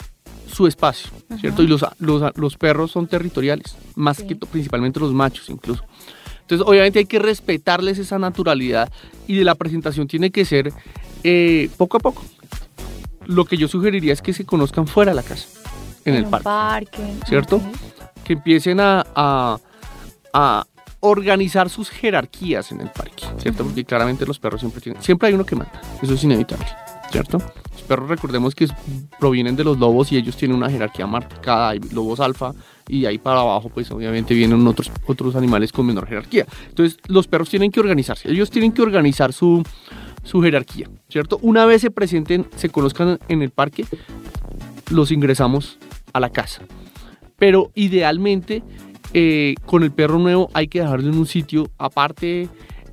su 0.52 0.66
espacio, 0.66 1.10
¿cierto? 1.40 1.62
Y 1.62 1.68
los, 1.68 1.84
los, 2.00 2.36
los 2.36 2.56
perros 2.56 2.90
son 2.90 3.06
territoriales, 3.06 3.76
más 3.94 4.16
Sí. 4.16 4.26
que 4.26 4.34
principalmente 4.34 4.98
los 4.98 5.12
machos 5.12 5.48
incluso. 5.48 5.84
Entonces, 6.40 6.66
obviamente 6.66 6.98
hay 6.98 7.06
que 7.06 7.20
respetarles 7.20 7.98
esa 7.98 8.18
naturalidad 8.18 8.90
y 9.28 9.36
de 9.36 9.44
la 9.44 9.54
presentación 9.54 10.08
tiene 10.08 10.32
que 10.32 10.44
ser 10.44 10.72
eh, 11.24 11.68
poco 11.76 11.96
a 11.96 12.00
poco. 12.00 12.24
Lo 13.26 13.44
que 13.44 13.56
yo 13.56 13.66
sugeriría 13.68 14.12
es 14.12 14.22
que 14.22 14.32
se 14.32 14.44
conozcan 14.44 14.86
fuera 14.86 15.10
de 15.12 15.16
la 15.16 15.22
casa, 15.22 15.46
en, 16.04 16.14
el 16.14 16.24
un 16.24 16.30
parque 16.30 16.44
parque. 16.44 17.14
¿Cierto? 17.26 17.60
que 18.24 18.32
empiecen 18.34 18.80
a, 18.80 19.04
a- 19.14 19.58
a 20.32 20.66
organizar 21.00 21.68
sus 21.70 21.90
jerarquías 21.90 22.72
en 22.72 22.80
el 22.80 22.90
parque, 22.90 23.24
¿cierto? 23.38 23.62
Porque 23.64 23.84
claramente 23.84 24.26
los 24.26 24.38
perros 24.40 24.60
siempre 24.60 24.80
tienen, 24.80 25.00
siempre 25.02 25.28
hay 25.28 25.34
uno 25.34 25.44
que 25.46 25.54
manda, 25.54 25.80
eso 26.02 26.14
es 26.14 26.24
inevitable, 26.24 26.66
¿cierto? 27.12 27.38
Los 27.72 27.82
perros 27.82 28.08
recordemos 28.08 28.54
que 28.56 28.66
provienen 29.20 29.54
de 29.54 29.62
los 29.62 29.78
lobos 29.78 30.10
y 30.10 30.16
ellos 30.16 30.36
tienen 30.36 30.56
una 30.56 30.68
jerarquía 30.68 31.06
marcada, 31.06 31.68
hay 31.70 31.78
lobos 31.92 32.18
alfa 32.18 32.52
y 32.88 33.02
de 33.02 33.08
ahí 33.08 33.18
para 33.18 33.40
abajo 33.40 33.68
pues 33.68 33.88
obviamente 33.92 34.34
vienen 34.34 34.66
otros, 34.66 34.90
otros 35.06 35.36
animales 35.36 35.70
con 35.70 35.86
menor 35.86 36.08
jerarquía. 36.08 36.46
Entonces 36.68 36.98
los 37.06 37.28
perros 37.28 37.48
tienen 37.48 37.70
que 37.70 37.78
organizarse, 37.78 38.28
ellos 38.30 38.50
tienen 38.50 38.72
que 38.72 38.82
organizar 38.82 39.32
su, 39.32 39.62
su 40.26 40.42
jerarquía, 40.42 40.88
¿cierto? 41.08 41.38
Una 41.40 41.64
vez 41.66 41.80
se 41.80 41.90
presenten, 41.90 42.46
se 42.56 42.68
conozcan 42.68 43.18
en 43.28 43.42
el 43.42 43.50
parque, 43.50 43.84
los 44.90 45.10
ingresamos 45.12 45.78
a 46.12 46.20
la 46.20 46.30
casa. 46.30 46.62
pero 47.38 47.70
idealmente 47.74 48.62
eh, 49.12 49.54
con 49.66 49.82
el 49.82 49.90
perro 49.92 50.18
nuevo 50.18 50.48
hay 50.54 50.68
que 50.68 50.80
dejarlo 50.80 51.08
en 51.10 51.16
un 51.18 51.26
sitio 51.26 51.70
aparte 51.78 52.48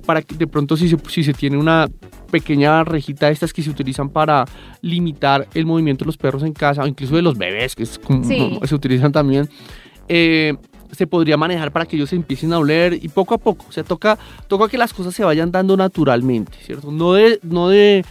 para 0.06 0.20
que 0.22 0.34
de 0.36 0.46
pronto 0.46 0.76
si 0.76 0.88
se, 0.88 0.96
si 1.08 1.24
se 1.24 1.32
tiene 1.32 1.56
una 1.56 1.88
pequeña 2.30 2.84
rejita 2.84 3.26
de 3.26 3.32
estas 3.32 3.52
que 3.54 3.62
se 3.62 3.70
utilizan 3.70 4.10
para 4.10 4.44
limitar 4.82 5.48
el 5.54 5.64
movimiento 5.66 6.04
de 6.04 6.06
los 6.08 6.16
perros 6.18 6.42
en 6.42 6.52
casa 6.52 6.82
o 6.82 6.86
incluso 6.86 7.16
de 7.16 7.22
los 7.22 7.38
bebés 7.38 7.74
que 7.74 7.84
es 7.84 7.98
como, 7.98 8.22
Sí. 8.24 8.58
se 8.64 8.74
utilizan 8.74 9.12
también 9.12 9.48
eh, 10.08 10.54
se 10.94 11.06
podría 11.06 11.36
manejar 11.36 11.72
para 11.72 11.86
que 11.86 11.96
ellos 11.96 12.10
se 12.10 12.16
empiecen 12.16 12.52
a 12.52 12.58
oler 12.58 12.98
y 13.02 13.08
poco 13.08 13.34
a 13.34 13.38
poco, 13.38 13.66
o 13.68 13.72
sea, 13.72 13.84
toca, 13.84 14.18
toca 14.48 14.68
que 14.68 14.78
las 14.78 14.92
cosas 14.92 15.14
se 15.14 15.24
vayan 15.24 15.50
dando 15.52 15.76
naturalmente, 15.76 16.56
¿cierto? 16.62 16.90
No 16.90 17.12
de, 17.14 17.38
no 17.42 17.68
de, 17.68 18.04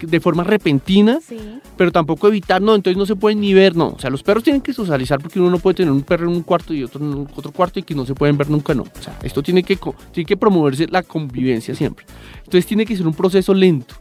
de 0.00 0.20
forma 0.20 0.42
repentina, 0.44 1.18
Sí. 1.26 1.36
pero 1.76 1.92
tampoco 1.92 2.28
evitar, 2.28 2.60
no, 2.62 2.74
entonces 2.74 2.96
no 2.96 3.06
se 3.06 3.16
pueden 3.16 3.40
ni 3.40 3.54
ver, 3.54 3.76
no. 3.76 3.88
O 3.88 3.98
sea, 3.98 4.10
los 4.10 4.22
perros 4.22 4.42
tienen 4.44 4.62
que 4.62 4.72
socializar 4.72 5.20
porque 5.20 5.40
uno 5.40 5.50
no 5.50 5.58
puede 5.58 5.74
tener 5.76 5.92
un 5.92 6.02
perro 6.02 6.28
en 6.28 6.36
un 6.36 6.42
cuarto 6.42 6.72
y 6.74 6.82
otro 6.84 7.04
en 7.04 7.26
otro 7.34 7.52
cuarto 7.52 7.78
y 7.78 7.82
que 7.82 7.94
no 7.94 8.04
se 8.06 8.14
pueden 8.14 8.36
ver 8.36 8.50
nunca, 8.50 8.74
no. 8.74 8.82
O 8.82 9.02
sea, 9.02 9.18
esto 9.22 9.42
tiene 9.42 9.62
que, 9.62 9.76
tiene 10.12 10.26
que 10.26 10.36
promoverse 10.36 10.86
la 10.88 11.02
convivencia 11.02 11.74
siempre. 11.74 12.04
Entonces 12.38 12.66
tiene 12.66 12.84
que 12.86 12.96
ser 12.96 13.06
un 13.06 13.14
proceso 13.14 13.54
lento. 13.54 13.94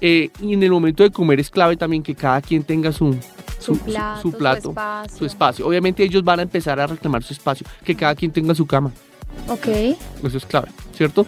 Eh, 0.00 0.30
y 0.40 0.54
en 0.54 0.62
el 0.62 0.70
momento 0.70 1.02
de 1.02 1.10
comer 1.10 1.40
es 1.40 1.50
clave 1.50 1.76
también 1.76 2.02
que 2.02 2.14
cada 2.14 2.40
quien 2.40 2.62
tenga 2.62 2.90
su, 2.92 3.16
Su 3.58 3.76
plato, 3.78 4.22
su, 4.22 4.32
plato, 4.32 4.68
espacio. 4.70 5.18
su 5.18 5.24
espacio. 5.26 5.66
Obviamente 5.66 6.02
ellos 6.02 6.24
van 6.24 6.40
a 6.40 6.42
empezar 6.42 6.80
a 6.80 6.86
reclamar 6.86 7.22
su 7.22 7.32
espacio, 7.32 7.66
que 7.84 7.94
cada 7.94 8.14
quien 8.14 8.30
tenga 8.32 8.54
su 8.54 8.66
cama. 8.66 8.90
Ok. 9.48 9.66
Eso 10.24 10.38
es 10.38 10.46
clave, 10.46 10.68
¿cierto? 10.94 11.26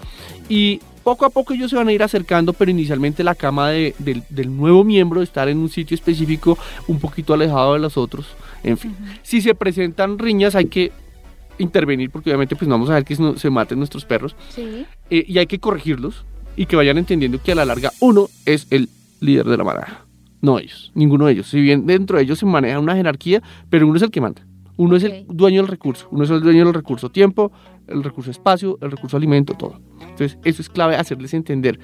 Y 0.48 0.80
poco 1.04 1.24
a 1.26 1.30
poco 1.30 1.52
ellos 1.52 1.70
se 1.70 1.76
van 1.76 1.88
a 1.88 1.92
ir 1.92 2.02
acercando, 2.02 2.52
pero 2.52 2.70
inicialmente 2.70 3.22
la 3.24 3.34
cama 3.34 3.70
de- 3.70 3.94
del, 3.98 4.22
del 4.30 4.56
nuevo 4.56 4.84
miembro 4.84 5.20
estar 5.22 5.48
en 5.48 5.58
un 5.58 5.68
sitio 5.68 5.94
específico 5.94 6.56
un 6.88 6.98
poquito 6.98 7.34
alejado 7.34 7.74
de 7.74 7.80
los 7.80 7.96
otros. 7.96 8.26
En 8.64 8.78
fin, 8.78 8.96
si 9.22 9.40
se 9.42 9.54
presentan 9.54 10.18
riñas 10.18 10.54
hay 10.54 10.66
que 10.66 10.92
intervenir 11.58 12.10
porque 12.10 12.30
obviamente 12.30 12.56
pues 12.56 12.66
no 12.68 12.74
vamos 12.74 12.88
a 12.90 12.94
ver 12.94 13.04
que 13.04 13.14
se 13.36 13.50
maten 13.50 13.78
nuestros 13.78 14.04
perros 14.04 14.34
Sí. 14.54 14.86
eh, 15.10 15.24
y 15.28 15.38
hay 15.38 15.46
que 15.46 15.58
corregirlos 15.58 16.24
y 16.56 16.66
que 16.66 16.76
vayan 16.76 16.98
entendiendo 16.98 17.40
que 17.42 17.52
a 17.52 17.54
la 17.54 17.64
larga 17.64 17.90
uno 18.00 18.28
es 18.46 18.66
el 18.70 18.88
líder 19.20 19.46
de 19.46 19.56
la 19.56 19.64
manada, 19.64 20.06
no 20.40 20.58
ellos, 20.58 20.90
ninguno 20.94 21.26
de 21.26 21.32
ellos. 21.32 21.46
Si 21.48 21.60
bien 21.60 21.86
dentro 21.86 22.16
de 22.18 22.24
ellos 22.24 22.38
se 22.38 22.46
maneja 22.46 22.78
una 22.78 22.94
jerarquía, 22.96 23.42
pero 23.70 23.86
uno 23.86 23.96
es 23.96 24.02
el 24.02 24.10
que 24.10 24.20
manda. 24.20 24.42
Uno 24.76 24.96
es 24.96 25.04
el 25.04 25.26
dueño 25.28 25.60
del 25.62 25.68
recurso, 25.68 26.08
uno 26.10 26.24
es 26.24 26.30
el 26.30 26.40
dueño 26.40 26.64
del 26.64 26.74
recurso 26.74 27.10
tiempo, 27.10 27.52
el 27.86 28.02
recurso 28.02 28.30
espacio, 28.30 28.78
el 28.80 28.90
recurso 28.90 29.16
alimento, 29.16 29.54
todo. 29.54 29.80
Entonces, 30.00 30.38
eso 30.44 30.62
es 30.62 30.68
clave 30.68 30.96
hacerles 30.96 31.34
entender 31.34 31.78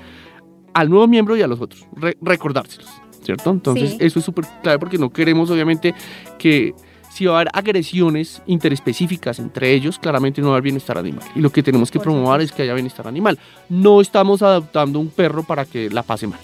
al 0.75 0.88
nuevo 0.90 1.06
miembro 1.06 1.37
y 1.37 1.42
a 1.42 1.46
los 1.46 1.60
otros, 1.60 1.87
re- 1.94 2.16
recordárselos, 2.20 2.88
¿cierto? 3.22 3.50
Entonces, 3.50 3.90
Sí. 3.90 3.96
eso 4.00 4.18
es 4.18 4.25
súper 4.25 4.46
clave 4.62 4.78
porque 4.78 4.98
no 4.98 5.10
queremos, 5.10 5.50
obviamente, 5.50 5.94
que 6.38 6.75
si 7.18 7.26
va 7.26 7.32
a 7.32 7.40
haber 7.40 7.50
agresiones 7.52 8.40
interespecíficas 8.46 9.40
entre 9.40 9.72
ellos, 9.72 9.98
claramente 9.98 10.40
no 10.40 10.48
va 10.48 10.52
a 10.52 10.56
haber 10.56 10.64
bienestar 10.64 10.96
animal. 10.98 11.25
Y 11.34 11.40
lo 11.40 11.50
que 11.50 11.64
tenemos 11.64 11.90
que 11.90 11.98
promover 11.98 12.42
es 12.42 12.52
que 12.52 12.62
haya 12.62 12.75
bienestar 12.75 13.08
animal. 13.08 13.37
No 13.68 14.00
estamos 14.00 14.40
adoptando 14.40 15.00
un 15.00 15.08
perro 15.08 15.42
para 15.42 15.64
que 15.64 15.90
la 15.90 16.04
pase 16.04 16.28
mal. 16.28 16.38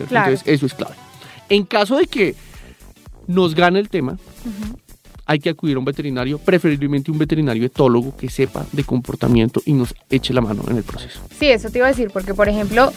Entonces, 0.00 0.42
eso 0.46 0.64
es 0.64 0.72
clave. 0.72 0.94
En 1.50 1.64
caso 1.64 1.98
de 1.98 2.06
que 2.06 2.34
nos 3.26 3.54
gane 3.54 3.78
el 3.78 3.90
tema, 3.90 4.16
hay 5.26 5.38
que 5.38 5.50
acudir 5.50 5.76
a 5.76 5.80
un 5.80 5.84
veterinario, 5.84 6.38
preferiblemente 6.38 7.10
un 7.10 7.18
veterinario 7.18 7.66
etólogo 7.66 8.16
que 8.16 8.30
sepa 8.30 8.64
de 8.72 8.84
comportamiento 8.84 9.60
y 9.66 9.74
nos 9.74 9.94
eche 10.08 10.32
la 10.32 10.40
mano 10.40 10.64
en 10.66 10.78
el 10.78 10.82
proceso. 10.82 11.20
Sí, 11.38 11.48
eso 11.48 11.68
te 11.68 11.76
iba 11.78 11.88
a 11.88 11.90
decir, 11.90 12.08
porque 12.10 12.32
por 12.32 12.48
ejemplo, 12.48 12.90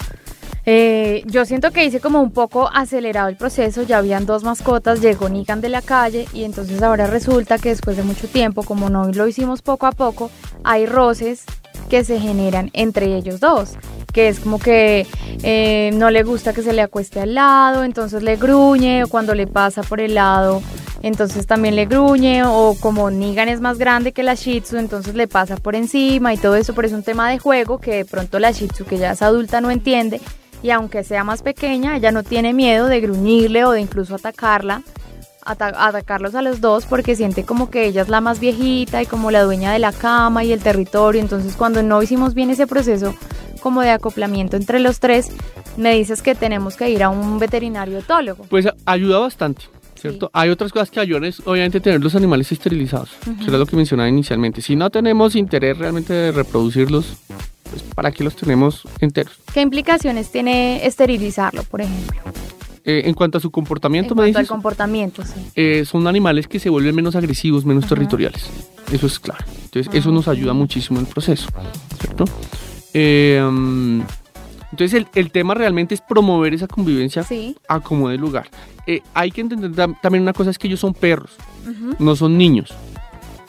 eh, 0.65 1.24
yo 1.25 1.46
siento 1.46 1.72
que 1.72 1.86
hice 1.86 2.00
como 2.00 2.22
un 2.22 2.32
poco 2.32 2.70
acelerado 2.74 3.29
el 3.29 3.36
proceso, 3.36 3.84
ya 3.84 3.98
habían 3.98 4.25
dos 4.25 4.44
mascotas, 4.44 5.01
llegó 5.01 5.29
Nigan 5.29 5.62
de 5.62 5.70
la 5.70 5.82
calle 5.82 6.27
y 6.34 6.44
entonces 6.44 6.82
ahora 6.82 7.08
resulta 7.08 7.58
que 7.58 7.70
después 7.70 7.98
de 7.98 8.03
mucho 8.03 8.27
tiempo, 8.27 8.63
como 8.63 8.89
no 8.89 9.12
lo 9.12 9.27
hicimos 9.27 9.62
poco 9.62 9.88
a 9.88 9.91
poco, 9.91 10.29
hay 10.63 10.86
roces 10.86 11.46
que 11.89 12.03
se 12.03 12.20
generan 12.20 12.70
entre 12.74 13.15
ellos 13.15 13.39
dos, 13.39 13.72
que 14.13 14.27
es 14.27 14.39
como 14.39 14.60
que 14.60 15.08
eh, 15.44 15.91
no 15.94 16.12
le 16.12 16.24
gusta 16.24 16.53
que 16.53 16.62
se 16.62 16.74
le 16.74 16.82
acueste 16.82 17.20
al 17.20 17.34
lado, 17.34 17.84
entonces 17.84 18.22
le 18.22 18.36
gruñe, 18.36 19.03
o 19.03 19.08
cuando 19.08 19.34
le 19.34 19.48
pasa 19.48 19.82
por 19.82 20.00
el 20.00 20.13
lado, 20.15 20.62
entonces 21.01 21.48
también 21.48 21.75
le 21.75 21.86
gruñe, 21.86 22.44
o 22.44 22.75
como 22.79 23.10
Nigan 23.10 23.50
es 23.50 23.60
más 23.60 23.77
grande 23.77 24.12
que 24.12 24.24
la 24.24 24.36
Shih 24.36 24.62
Tzu, 24.62 24.77
entonces 24.77 25.15
le 25.15 25.27
pasa 25.27 25.58
por 25.58 25.75
encima 25.75 26.34
y 26.34 26.38
todo 26.38 26.56
eso, 26.56 26.74
pero 26.75 26.88
es 26.88 26.94
un 26.94 27.03
tema 27.03 27.29
de 27.29 27.39
juego 27.39 27.79
que 27.79 27.96
de 27.96 28.06
pronto 28.06 28.39
la 28.39 28.51
Shih 28.51 28.68
Tzu, 28.68 28.86
que 28.86 28.98
ya 28.98 29.12
es 29.12 29.22
adulta, 29.22 29.62
no 29.62 29.72
entiende, 29.72 30.22
y 30.63 30.71
aunque 30.71 31.03
sea 31.03 31.23
más 31.23 31.41
pequeña, 31.41 31.95
ella 31.95 32.11
no 32.11 32.23
tiene 32.23 32.53
miedo 32.53 32.87
de 32.87 32.99
gruñirle 33.01 33.65
o 33.65 33.71
de 33.71 33.81
incluso 33.81 34.15
atacarla, 34.15 34.81
ata- 35.45 35.87
atacarlos 35.87 36.35
a 36.35 36.41
los 36.41 36.59
dos 36.61 36.85
porque 36.85 37.15
siente 37.15 37.43
como 37.43 37.69
que 37.69 37.85
ella 37.85 38.01
es 38.01 38.09
la 38.09 38.21
más 38.21 38.39
viejita 38.39 39.01
y 39.01 39.05
como 39.05 39.31
la 39.31 39.43
dueña 39.43 39.71
de 39.71 39.79
la 39.79 39.91
cama 39.93 40.43
y 40.43 40.51
el 40.51 40.59
territorio. 40.61 41.21
Entonces 41.21 41.55
cuando 41.55 41.81
no 41.83 42.01
hicimos 42.03 42.33
bien 42.33 42.49
ese 42.49 42.67
proceso 42.67 43.13
como 43.61 43.81
de 43.81 43.91
acoplamiento 43.91 44.57
entre 44.57 44.79
los 44.79 44.99
tres, 44.99 45.29
me 45.77 45.93
dices 45.95 46.21
que 46.21 46.35
tenemos 46.35 46.75
que 46.75 46.89
ir 46.89 47.03
a 47.03 47.09
un 47.09 47.39
veterinario 47.39 47.97
etólogo. 47.99 48.43
Pues 48.49 48.67
ayuda 48.85 49.19
bastante, 49.19 49.63
¿cierto? 49.95 50.27
Sí. 50.27 50.31
Hay 50.33 50.49
otras 50.49 50.71
cosas 50.71 50.89
que 50.91 50.99
ayudan, 50.99 51.25
es 51.25 51.41
obviamente 51.45 51.79
tener 51.81 52.01
los 52.01 52.15
animales 52.15 52.51
esterilizados, 52.51 53.11
que 53.39 53.45
era 53.49 53.57
lo 53.57 53.65
que 53.65 53.75
mencionaba 53.75 54.07
inicialmente. 54.09 54.61
Si 54.61 54.75
no 54.75 54.89
tenemos 54.89 55.35
interés 55.35 55.77
realmente 55.77 56.13
de 56.13 56.31
reproducirlos, 56.31 57.17
pues 57.69 57.83
¿para 57.83 58.11
qué 58.11 58.23
los 58.23 58.35
tenemos 58.35 58.83
enteros? 58.99 59.33
¿Qué 59.53 59.61
implicaciones 59.61 60.31
tiene 60.31 60.85
esterilizarlo, 60.85 61.63
por 61.63 61.81
ejemplo? 61.81 62.19
Eh, 62.85 63.03
en 63.05 63.13
cuanto 63.13 63.38
a 63.38 63.41
su 63.41 63.51
comportamiento, 63.51 64.13
En 64.13 64.17
me 64.17 64.23
cuanto 64.23 64.39
al 64.39 64.47
comportamiento, 64.47 65.23
sí. 65.23 65.33
eh, 65.55 65.83
son 65.85 66.07
animales 66.07 66.47
que 66.47 66.59
se 66.59 66.69
vuelven 66.69 66.95
menos 66.95 67.15
agresivos, 67.15 67.65
menos 67.65 67.83
Ajá. 67.85 67.95
territoriales. 67.95 68.49
Eso 68.91 69.05
es 69.05 69.19
claro. 69.19 69.43
Entonces, 69.65 69.91
Ah, 69.93 69.97
eso 69.97 70.11
nos 70.11 70.27
ok. 70.27 70.33
ayuda 70.33 70.53
muchísimo 70.53 70.99
en 70.99 71.05
el 71.05 71.11
proceso, 71.11 71.47
¿cierto? 71.99 72.25
Eh, 72.93 73.47
mm, 73.47 74.01
entonces, 74.71 74.93
el, 74.93 75.07
el 75.13 75.31
tema 75.31 75.53
realmente 75.53 75.93
es 75.93 76.01
promover 76.01 76.53
esa 76.53 76.67
convivencia 76.67 77.23
Sí. 77.23 77.55
a 77.67 77.79
como 77.79 78.09
de 78.09 78.17
lugar. 78.17 78.49
Eh, 78.88 79.01
hay 79.13 79.29
que 79.31 79.41
entender 79.41 79.71
tam- 79.71 79.99
también 80.01 80.23
una 80.23 80.33
cosa, 80.33 80.49
es 80.49 80.57
que 80.57 80.67
ellos 80.67 80.79
son 80.79 80.93
perros, 80.93 81.31
Ujú. 81.69 81.95
no 81.99 82.15
son 82.15 82.38
niños, 82.38 82.73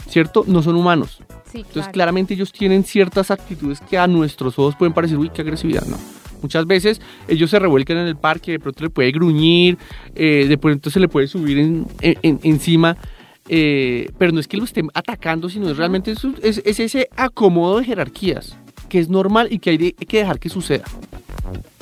¿cierto? 0.08 0.44
No 0.46 0.62
son 0.62 0.76
humanos. 0.76 1.18
Sí, 1.50 1.58
Entonces, 1.58 1.72
claro. 1.82 1.92
claramente 1.92 2.34
ellos 2.34 2.52
tienen 2.52 2.84
ciertas 2.84 3.30
actitudes 3.30 3.80
que 3.80 3.98
a 3.98 4.06
nuestros 4.06 4.58
ojos 4.58 4.76
pueden 4.76 4.92
parecer, 4.94 5.18
uy, 5.18 5.30
qué 5.30 5.42
agresividad, 5.42 5.84
no. 5.86 5.96
Muchas 6.42 6.66
veces 6.66 7.00
ellos 7.28 7.50
se 7.50 7.58
revuelcan 7.58 7.98
en 7.98 8.06
el 8.06 8.16
parque, 8.16 8.52
de 8.52 8.58
pronto 8.60 8.82
le 8.84 8.90
puede 8.90 9.10
gruñir, 9.10 9.76
eh, 10.14 10.46
de 10.48 10.56
pronto 10.58 10.88
se 10.90 10.98
le 11.00 11.08
puede 11.08 11.26
subir 11.26 11.58
en- 11.58 11.86
en- 12.00 12.18
en- 12.22 12.40
encima, 12.44 12.96
eh, 13.48 14.10
pero 14.16 14.32
no 14.32 14.40
es 14.40 14.46
que 14.48 14.56
lo 14.56 14.64
estén 14.64 14.88
atacando, 14.94 15.48
sino 15.48 15.68
es 15.70 15.76
realmente 15.76 16.12
es, 16.12 16.62
es 16.64 16.80
ese 16.80 17.08
acomodo 17.16 17.78
de 17.80 17.84
jerarquías 17.84 18.56
que 18.88 18.98
es 19.00 19.08
normal 19.08 19.48
y 19.50 19.58
que 19.58 19.70
hay, 19.70 19.76
de- 19.78 19.94
hay 19.98 20.06
que 20.06 20.18
dejar 20.18 20.38
que 20.38 20.48
suceda. 20.48 20.84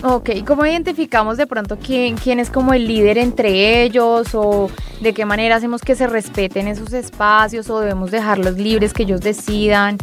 Ok, 0.03 0.31
¿cómo 0.47 0.65
identificamos 0.65 1.37
de 1.37 1.47
pronto 1.47 1.77
quién, 1.79 2.17
quién 2.17 2.39
es 2.41 2.51
como 2.51 2.73
el 2.75 2.87
líder 2.87 3.19
entre 3.19 3.83
ellos 3.83 4.29
o 4.35 4.71
de 5.01 5.13
qué 5.13 5.25
manera 5.25 5.57
hacemos 5.57 5.83
que 5.83 5.95
se 5.97 6.07
respeten 6.07 6.69
esos 6.69 6.93
espacios 6.93 7.69
o 7.71 7.81
debemos 7.81 8.11
dejarlos 8.11 8.57
libres, 8.57 8.93
que 8.93 9.03
ellos 9.03 9.21
decidan, 9.21 9.99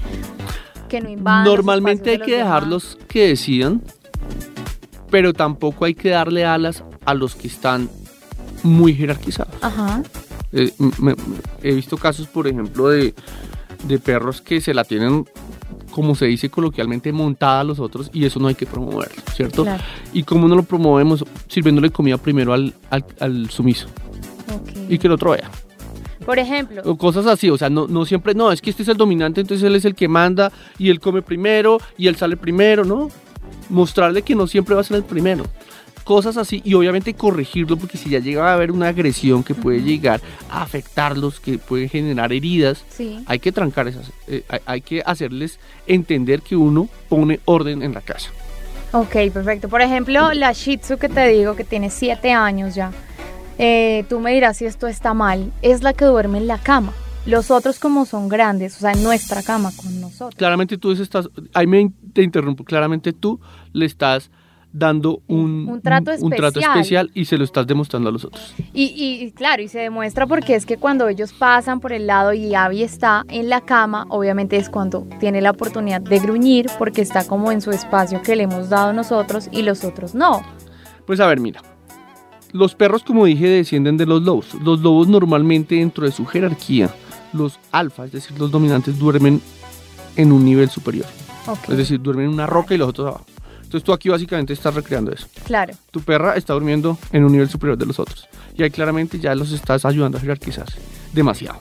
que 0.89 0.99
no 1.01 1.09
invadan? 1.09 1.45
Normalmente 1.45 2.09
hay 2.11 2.17
de 2.17 2.25
que 2.25 2.31
demás? 2.33 2.45
dejarlos 2.47 2.97
que 3.07 3.27
decidan, 3.29 3.81
pero 5.09 5.33
tampoco 5.33 5.85
hay 5.85 5.95
que 5.95 6.09
darle 6.09 6.45
alas 6.45 6.83
a 7.05 7.13
los 7.13 7.35
que 7.35 7.47
están 7.47 7.89
muy 8.63 8.93
jerarquizados. 8.93 9.53
Ajá, 9.61 10.01
Eh, 10.57 10.71
me- 10.99 11.15
he 11.63 11.73
visto 11.73 11.97
casos, 11.97 12.27
por 12.27 12.47
ejemplo, 12.47 12.87
de, 12.87 13.13
de 13.83 13.99
perros 13.99 14.41
que 14.41 14.61
se 14.61 14.73
la 14.73 14.83
tienen, 14.85 15.25
como 15.95 16.13
se 16.13 16.25
dice 16.25 16.49
coloquialmente, 16.49 17.13
montada 17.13 17.61
a 17.61 17.63
los 17.63 17.79
otros 17.79 18.09
y 18.11 18.25
eso 18.25 18.37
no 18.37 18.49
hay 18.49 18.55
que 18.55 18.65
promoverlo, 18.65 19.15
¿cierto? 19.33 19.63
claro. 19.63 19.81
Y 20.11 20.23
cómo 20.23 20.45
no 20.49 20.55
lo 20.57 20.63
promovemos 20.63 21.23
sirviéndole 21.47 21.89
comida 21.89 22.17
primero 22.17 22.51
al, 22.51 22.73
al, 22.89 23.05
al 23.21 23.49
sumiso 23.49 23.87
y 24.89 24.97
que 24.97 25.07
el 25.07 25.13
otro 25.13 25.31
vea. 25.31 25.49
Por 26.25 26.37
ejemplo, 26.37 26.81
O 26.83 26.97
cosas 26.97 27.27
así, 27.27 27.49
o 27.49 27.57
sea, 27.57 27.69
no, 27.69 27.87
no 27.87 28.03
siempre, 28.03 28.33
no, 28.33 28.51
es 28.51 28.61
que 28.61 28.71
este 28.71 28.83
es 28.83 28.89
el 28.89 28.97
dominante, 28.97 29.39
entonces 29.39 29.65
él 29.65 29.73
es 29.73 29.85
el 29.85 29.95
que 29.95 30.09
manda 30.09 30.51
y 30.77 30.89
él 30.89 30.99
come 30.99 31.21
primero 31.21 31.77
y 31.97 32.07
él 32.07 32.17
sale 32.17 32.35
primero, 32.35 32.83
¿no? 32.83 33.09
Mostrarle 33.69 34.21
que 34.21 34.35
no 34.35 34.47
siempre 34.47 34.75
va 34.75 34.81
a 34.81 34.83
ser 34.83 34.97
el 34.97 35.05
primero. 35.05 35.45
Cosas 36.05 36.37
así 36.37 36.61
y 36.63 36.75
obviamente 36.75 37.13
corregirlo 37.15 37.75
porque 37.75 37.97
si 37.97 38.09
ya 38.09 38.19
llega 38.19 38.47
a 38.49 38.53
haber 38.53 38.71
una 38.71 38.87
agresión 38.87 39.43
que 39.43 39.53
puede 39.55 39.81
llegar 39.81 40.21
a 40.49 40.61
afectarlos, 40.61 41.41
que 41.41 41.57
puede 41.57 41.89
generar 41.89 42.31
heridas, 42.31 42.85
sí. 42.89 43.23
hay 43.25 43.39
que 43.39 43.51
trancar 43.51 43.87
esas, 43.87 44.11
eh, 44.27 44.43
hay, 44.47 44.59
hay 44.65 44.81
que 44.81 45.01
hacerles 45.05 45.59
entender 45.87 46.41
que 46.41 46.55
uno 46.55 46.87
pone 47.09 47.39
orden 47.45 47.81
en 47.81 47.93
la 47.93 48.01
casa. 48.01 48.29
Ok, 48.91 49.13
perfecto. 49.33 49.67
Por 49.67 49.81
ejemplo, 49.81 50.31
la 50.33 50.53
Shih 50.53 50.77
Tzu 50.77 50.97
que 50.97 51.09
te 51.09 51.27
digo 51.27 51.55
que 51.57 51.65
tiene 51.65 51.89
7 51.89 52.31
años 52.31 52.75
ya. 52.75 52.91
eh, 53.57 54.05
tú 54.07 54.19
me 54.19 54.31
dirás 54.33 54.57
si 54.57 54.65
esto 54.65 54.87
está 54.87 55.13
mal. 55.13 55.51
Es 55.61 55.81
la 55.81 55.93
que 55.93 56.05
duerme 56.05 56.37
en 56.37 56.47
la 56.47 56.59
cama. 56.59 56.93
Los 57.25 57.49
otros 57.49 57.79
como 57.79 58.05
son 58.05 58.29
grandes, 58.29 58.77
o 58.77 58.79
sea, 58.81 58.91
en 58.91 59.01
nuestra 59.03 59.41
cama 59.41 59.71
con 59.75 59.99
nosotros. 59.99 60.35
Claramente 60.35 60.77
tú 60.77 60.91
estás, 60.91 61.27
ahí 61.53 61.65
me 61.65 61.91
te 62.13 62.21
interrumpo, 62.21 62.63
claramente 62.63 63.11
tú 63.13 63.39
le 63.73 63.87
estás 63.87 64.29
dando 64.77 65.21
un, 65.27 65.69
Un 65.69 65.81
trato 65.81 66.11
un 66.19 66.31
trato 66.31 66.59
especial. 66.59 67.09
y 67.13 67.23
se 67.25 67.37
lo 67.37 67.45
estás 67.45 67.65
demostrando 67.65 68.09
a 68.09 68.11
los 68.11 68.25
otros. 68.25 68.53
Y, 68.73 68.83
y 68.97 69.31
claro, 69.31 69.61
y 69.61 69.69
se 69.69 69.79
demuestra 69.79 70.27
porque 70.27 70.55
es 70.55 70.65
que 70.65 70.75
cuando 70.75 71.07
ellos 71.07 71.31
pasan 71.31 71.79
por 71.79 71.93
el 71.93 72.07
lado 72.07 72.33
y 72.33 72.53
Abby 72.55 72.83
está 72.83 73.23
en 73.29 73.47
la 73.47 73.61
cama, 73.61 74.05
obviamente 74.09 74.57
es 74.57 74.69
cuando 74.69 75.07
tiene 75.19 75.39
la 75.41 75.51
oportunidad 75.51 76.01
de 76.01 76.19
gruñir 76.19 76.67
porque 76.77 77.01
está 77.01 77.25
como 77.25 77.53
en 77.53 77.61
su 77.61 77.71
espacio 77.71 78.21
que 78.21 78.35
le 78.35 78.43
hemos 78.43 78.69
dado 78.69 78.91
nosotros 78.91 79.47
y 79.51 79.61
los 79.61 79.85
otros 79.85 80.13
no. 80.13 80.41
Pues 81.05 81.21
a 81.21 81.27
ver, 81.27 81.39
mira. 81.39 81.61
Los 82.51 82.75
perros, 82.75 83.03
como 83.03 83.25
dije, 83.25 83.47
descienden 83.47 83.95
de 83.97 84.05
los 84.05 84.23
lobos. 84.23 84.53
Los 84.61 84.79
lobos 84.81 85.07
normalmente 85.07 85.75
dentro 85.75 86.05
de 86.05 86.11
su 86.11 86.25
jerarquía, 86.25 86.89
los 87.33 87.59
alfa, 87.71 88.05
es 88.05 88.11
decir, 88.11 88.37
los 88.39 88.51
dominantes, 88.51 88.97
duermen 88.99 89.41
en 90.15 90.31
un 90.31 90.43
nivel 90.43 90.69
superior. 90.69 91.05
Es 91.69 91.77
decir, 91.77 92.01
duermen 92.01 92.25
en 92.27 92.33
una 92.33 92.47
roca 92.47 92.73
y 92.73 92.77
los 92.77 92.89
otros 92.89 93.07
abajo. 93.07 93.25
Entonces 93.75 93.87
tú 93.87 93.91
aquí 93.91 94.07
básicamente 94.07 94.53
estás 94.53 94.73
recreando 94.73 95.11
eso. 95.11 95.27
claro. 95.43 95.73
Tu 95.91 95.99
perra 95.99 96.37
está 96.37 96.53
durmiendo 96.53 96.97
en 97.11 97.25
un 97.25 97.31
nivel 97.33 97.49
superior 97.49 97.77
de 97.77 97.85
los 97.85 97.99
otros. 97.99 98.25
Y 98.55 98.63
ahí 98.63 98.71
claramente 98.71 99.19
ya 99.19 99.35
los 99.35 99.51
estás 99.51 99.83
ayudando 99.83 100.17
a 100.17 100.21
jerarquizarse. 100.21 100.77
Demasiado. 101.11 101.59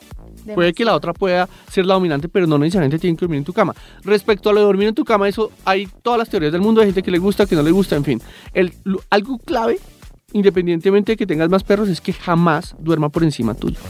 Puede 0.55 0.73
que 0.75 0.85
la 0.85 0.95
otra 0.95 1.13
pueda 1.13 1.49
ser 1.69 1.87
la 1.87 1.95
dominante, 1.95 2.29
pero 2.29 2.47
no 2.47 2.57
necesariamente 2.57 3.01
tienen 3.01 3.17
que 3.17 3.23
dormir 3.23 3.39
en 3.39 3.45
tu 3.45 3.53
cama. 3.53 3.75
Respecto 4.05 4.49
a 4.49 4.53
lo 4.53 4.61
de 4.61 4.67
dormir 4.67 4.87
en 4.87 4.95
tu 4.95 5.05
cama, 5.05 5.29
eso 5.29 5.51
hay 5.65 5.89
todas 6.05 6.21
las 6.21 6.29
teorías 6.29 6.53
del 6.53 6.61
mundo. 6.61 6.83
Hay 6.83 6.87
gente 6.87 7.03
que 7.03 7.11
le 7.11 7.19
gusta, 7.19 7.47
que 7.47 7.57
no 7.57 7.65
le 7.65 7.73
gusta, 7.73 7.97
en 7.97 8.05
fin. 8.05 8.23
El, 8.53 8.73
algo 9.11 9.39
clave, 9.39 9.81
independientemente 10.33 11.13
de 11.13 11.17
que 11.17 11.27
tengas 11.27 11.49
más 11.49 11.65
perros, 11.65 11.89
es 11.89 12.01
que 12.01 12.13
jamás 12.13 12.77
duerma 12.79 13.09
por 13.09 13.25
encima 13.25 13.55
tuyo. 13.55 13.81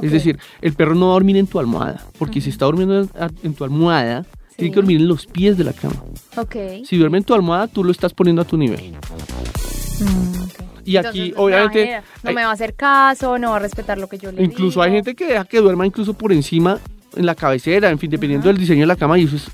Es 0.00 0.12
decir, 0.12 0.38
el 0.60 0.74
perro 0.74 0.94
no 0.94 1.06
va 1.06 1.12
a 1.12 1.14
dormir 1.14 1.36
en 1.36 1.48
tu 1.48 1.58
almohada, 1.58 2.06
porque 2.20 2.40
si 2.40 2.50
está 2.50 2.66
durmiendo 2.66 3.00
en, 3.00 3.10
en 3.42 3.54
tu 3.54 3.64
almohada, 3.64 4.26
tiene 4.58 4.72
que 4.72 4.80
dormir 4.80 5.00
en 5.00 5.08
los 5.08 5.24
pies 5.26 5.56
de 5.56 5.64
la 5.64 5.72
cama. 5.72 5.94
Ok. 6.36 6.56
Si 6.84 6.96
duerme 6.98 7.18
en 7.18 7.24
tu 7.24 7.32
almohada, 7.32 7.68
tú 7.68 7.84
lo 7.84 7.92
estás 7.92 8.12
poniendo 8.12 8.42
a 8.42 8.44
tu 8.44 8.56
nivel. 8.56 8.92
Mm, 10.00 10.42
ok. 10.42 10.52
Y 10.84 10.96
aquí, 10.96 11.06
Entonces, 11.28 11.34
obviamente, 11.36 12.02
no 12.22 12.28
hay- 12.30 12.34
me 12.34 12.42
va 12.44 12.50
a 12.50 12.52
hacer 12.54 12.74
caso, 12.74 13.38
no 13.38 13.50
va 13.50 13.56
a 13.56 13.60
respetar 13.60 13.98
lo 13.98 14.08
que 14.08 14.18
yo 14.18 14.32
le 14.32 14.42
incluso 14.42 14.82
hay 14.82 14.90
digo. 14.90 15.04
gente 15.04 15.14
que 15.14 15.26
deja 15.32 15.44
que 15.44 15.58
duerma 15.60 15.86
incluso 15.86 16.12
por 16.14 16.32
encima 16.32 16.78
en 17.14 17.26
la 17.26 17.34
cabecera, 17.34 17.90
en 17.90 17.98
fin, 17.98 18.10
dependiendo 18.10 18.48
del 18.48 18.56
diseño 18.58 18.80
de 18.80 18.86
la 18.86 18.96
cama, 18.96 19.18
y 19.18 19.24
eso 19.24 19.36
es 19.36 19.48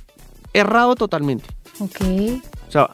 errado 0.53 0.95
totalmente. 0.95 1.45
Ok. 1.81 2.01
O 2.69 2.71
sea, 2.71 2.91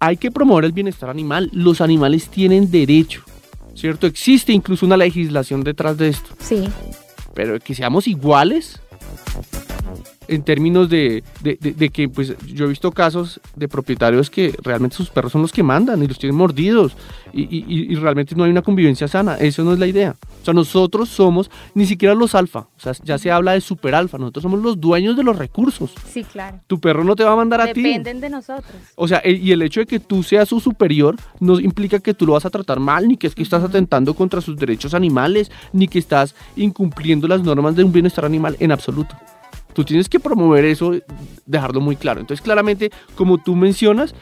hay 0.00 0.16
que 0.16 0.30
promover 0.30 0.64
el 0.64 0.72
bienestar 0.72 1.10
animal. 1.10 1.48
Los 1.52 1.80
animales 1.80 2.28
tienen 2.28 2.70
derecho, 2.70 3.22
¿cierto? 3.74 4.06
Existe 4.06 4.52
incluso 4.52 4.84
una 4.86 4.96
legislación 4.96 5.62
detrás 5.62 5.96
de 5.98 6.08
esto. 6.08 6.30
Sí. 6.40 6.68
Pero 7.34 7.58
que 7.60 7.74
seamos 7.74 8.06
iguales 8.08 8.80
en 10.28 10.42
términos 10.42 10.88
de, 10.88 11.22
de- 11.42 11.58
de- 11.60 11.72
de 11.72 11.88
que, 11.90 12.08
pues, 12.08 12.34
yo 12.46 12.64
he 12.64 12.68
visto 12.68 12.90
casos 12.92 13.40
de 13.56 13.68
propietarios 13.68 14.30
que 14.30 14.54
realmente 14.62 14.96
sus 14.96 15.10
perros 15.10 15.32
son 15.32 15.42
los 15.42 15.52
que 15.52 15.62
mandan 15.62 16.02
y 16.02 16.06
los 16.06 16.18
tienen 16.18 16.36
mordidos 16.36 16.96
y, 17.32 17.42
y- 17.92 17.94
realmente 17.96 18.34
no 18.34 18.44
hay 18.44 18.50
una 18.50 18.62
convivencia 18.62 19.08
sana. 19.08 19.36
Eso 19.36 19.62
no 19.64 19.72
es 19.72 19.78
la 19.78 19.86
idea. 19.86 20.16
O 20.40 20.44
sea, 20.44 20.52
nosotros 20.54 21.08
somos 21.08 21.50
ni 21.74 21.86
siquiera 21.86 22.14
los 22.14 22.34
alfa. 22.34 22.60
O 22.60 22.80
sea, 22.80 22.92
ya 23.04 23.16
se 23.18 23.30
habla 23.30 23.52
de 23.52 23.60
super 23.60 23.94
alfa. 23.94 24.18
Nosotros 24.18 24.42
somos 24.42 24.60
los 24.60 24.80
dueños 24.80 25.16
de 25.16 25.22
los 25.22 25.36
recursos. 25.36 25.92
Sí, 26.12 26.24
claro. 26.24 26.60
Tu 26.66 26.80
perro 26.80 27.04
no 27.04 27.14
te 27.16 27.24
va 27.24 27.32
a 27.32 27.36
mandar 27.36 27.60
a 27.60 27.72
ti. 27.72 27.82
Dependen 27.82 28.20
de 28.20 28.30
nosotros. 28.30 28.72
O 28.96 29.06
sea, 29.08 29.22
y 29.24 29.52
el 29.52 29.62
hecho 29.62 29.80
de 29.80 29.86
que 29.86 30.00
tú 30.00 30.22
seas 30.22 30.48
su 30.48 30.58
superior 30.60 31.16
no 31.40 31.60
implica 31.60 31.98
que 32.00 32.12
tú 32.14 32.26
lo 32.26 32.32
vas 32.32 32.44
a 32.44 32.50
tratar 32.50 32.80
mal, 32.80 33.06
ni 33.08 33.16
que 33.16 33.26
es 33.28 33.34
que 33.34 33.42
estás 33.42 33.62
atentando 33.62 34.14
contra 34.14 34.40
sus 34.40 34.56
derechos 34.56 34.94
animales, 34.94 35.50
ni 35.72 35.86
que 35.88 35.98
estás 35.98 36.34
incumpliendo 36.56 37.28
las 37.28 37.42
normas 37.42 37.76
de 37.76 37.84
un 37.84 37.92
bienestar 37.92 38.24
animal 38.24 38.56
en 38.58 38.72
absoluto. 38.72 39.14
Tú 39.72 39.84
tienes 39.84 40.08
que 40.08 40.20
promover 40.20 40.64
eso, 40.64 40.92
dejarlo 41.46 41.80
muy 41.80 41.96
claro. 41.96 42.20
Entonces, 42.20 42.42
claramente, 42.42 42.90
como 43.14 43.38
tú 43.38 43.54
mencionas, 43.56 44.14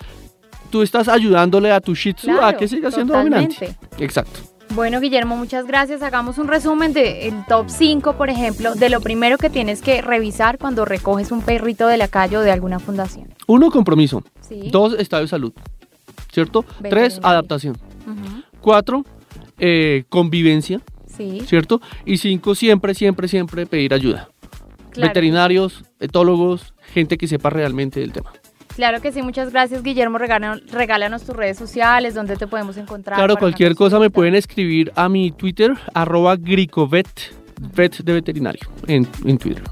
tú 0.70 0.82
estás 0.82 1.08
ayudándole 1.08 1.72
a 1.72 1.80
tu 1.80 1.94
Shih 1.94 2.14
Tzu 2.14 2.30
a 2.40 2.56
que 2.56 2.68
siga 2.68 2.90
siendo 2.90 3.14
dominante. 3.14 3.76
Exacto. 3.98 4.40
Bueno, 4.74 5.00
Guillermo, 5.00 5.36
muchas 5.36 5.66
gracias. 5.66 6.00
Hagamos 6.00 6.38
un 6.38 6.46
resumen 6.46 6.92
del 6.92 7.44
top 7.48 7.68
5, 7.68 8.12
por 8.16 8.30
ejemplo, 8.30 8.76
de 8.76 8.88
lo 8.88 9.00
primero 9.00 9.36
que 9.36 9.50
tienes 9.50 9.82
que 9.82 10.00
revisar 10.00 10.58
cuando 10.58 10.84
recoges 10.84 11.32
un 11.32 11.42
perrito 11.42 11.88
de 11.88 11.96
la 11.96 12.06
calle 12.06 12.36
o 12.36 12.40
de 12.40 12.52
alguna 12.52 12.78
fundación. 12.78 13.34
Uno, 13.48 13.70
compromiso. 13.72 14.22
Sí. 14.40 14.68
Dos, 14.70 14.94
estado 14.94 15.22
de 15.22 15.28
salud. 15.28 15.52
¿Cierto? 16.32 16.64
Tres, 16.88 17.18
adaptación. 17.22 17.76
Ujú, 18.06 18.42
Cuatro, 18.60 19.04
eh, 19.58 20.04
convivencia. 20.08 20.80
Sí. 21.08 21.40
¿Cierto? 21.46 21.80
Y 22.04 22.18
cinco, 22.18 22.54
siempre, 22.54 22.94
siempre, 22.94 23.26
siempre 23.26 23.66
pedir 23.66 23.92
ayuda. 23.92 24.29
Claro. 24.90 25.08
veterinarios, 25.08 25.84
etólogos, 25.98 26.74
gente 26.92 27.16
que 27.16 27.26
sepa 27.26 27.50
realmente 27.50 28.00
del 28.00 28.12
tema. 28.12 28.32
Claro 28.76 29.00
que 29.00 29.12
sí, 29.12 29.20
muchas 29.22 29.50
gracias, 29.52 29.82
Guillermo. 29.82 30.18
Regálanos, 30.18 30.62
regálanos 30.70 31.24
tus 31.24 31.36
redes 31.36 31.58
sociales, 31.58 32.14
donde 32.14 32.36
te 32.36 32.46
podemos 32.46 32.76
encontrar. 32.76 33.16
Claro, 33.16 33.36
cualquier 33.36 33.74
cosa 33.74 33.98
me 33.98 34.10
pueden 34.10 34.34
escribir 34.34 34.92
a 34.94 35.08
mi 35.08 35.32
Twitter, 35.32 35.76
arroba 35.92 36.36
gricovet, 36.36 37.08
vet 37.74 37.98
de 37.98 38.12
veterinario, 38.12 38.68
en, 38.86 39.06
en 39.24 39.38
Twitter. 39.38 39.64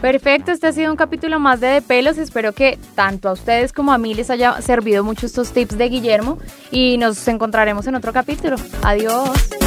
Perfecto, 0.00 0.52
este 0.52 0.68
ha 0.68 0.72
sido 0.72 0.92
un 0.92 0.96
capítulo 0.96 1.40
más 1.40 1.60
de 1.60 1.66
De 1.68 1.82
Pelos. 1.82 2.18
Espero 2.18 2.52
que 2.52 2.78
tanto 2.94 3.28
a 3.28 3.32
ustedes 3.32 3.72
como 3.72 3.92
a 3.92 3.98
mí 3.98 4.14
les 4.14 4.30
haya 4.30 4.60
servido 4.62 5.02
mucho 5.02 5.26
estos 5.26 5.52
tips 5.52 5.76
de 5.76 5.88
Guillermo 5.88 6.38
y 6.70 6.98
nos 6.98 7.26
encontraremos 7.26 7.86
en 7.88 7.96
otro 7.96 8.12
capítulo. 8.12 8.56
Adiós. 8.82 9.57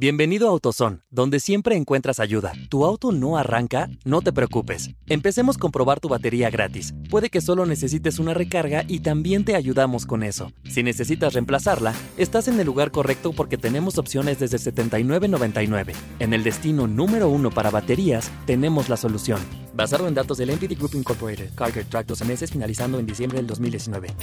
Bienvenido 0.00 0.46
a 0.46 0.50
AutoZone, 0.52 1.00
donde 1.10 1.40
siempre 1.40 1.74
encuentras 1.74 2.20
ayuda. 2.20 2.52
¿Tu 2.68 2.84
auto 2.84 3.10
no 3.10 3.36
arranca? 3.36 3.90
No 4.04 4.22
te 4.22 4.32
preocupes. 4.32 4.90
Empecemos 5.06 5.58
con 5.58 5.72
probar 5.72 5.98
tu 5.98 6.08
batería 6.08 6.50
gratis. 6.50 6.94
Puede 7.10 7.30
que 7.30 7.40
solo 7.40 7.66
necesites 7.66 8.20
una 8.20 8.32
recarga 8.32 8.84
y 8.86 9.00
también 9.00 9.44
te 9.44 9.56
ayudamos 9.56 10.06
con 10.06 10.22
eso. 10.22 10.52
Si 10.70 10.84
necesitas 10.84 11.32
reemplazarla, 11.32 11.94
estás 12.16 12.46
en 12.46 12.60
el 12.60 12.66
lugar 12.66 12.92
correcto 12.92 13.32
porque 13.32 13.58
tenemos 13.58 13.98
opciones 13.98 14.38
desde 14.38 14.58
$79.99. 14.58 15.94
En 16.20 16.32
el 16.32 16.44
destino 16.44 16.86
número 16.86 17.28
uno 17.28 17.50
para 17.50 17.72
baterías, 17.72 18.30
tenemos 18.46 18.88
la 18.88 18.96
solución. 18.96 19.40
Basado 19.74 20.06
en 20.06 20.14
datos 20.14 20.38
del 20.38 20.50
NPD 20.50 20.78
Group 20.78 20.94
Incorporated, 20.94 21.52
Carger 21.56 21.84
Track 21.86 22.06
12 22.06 22.24
meses 22.24 22.52
finalizando 22.52 23.00
en 23.00 23.06
diciembre 23.06 23.38
del 23.38 23.48
2019. 23.48 24.14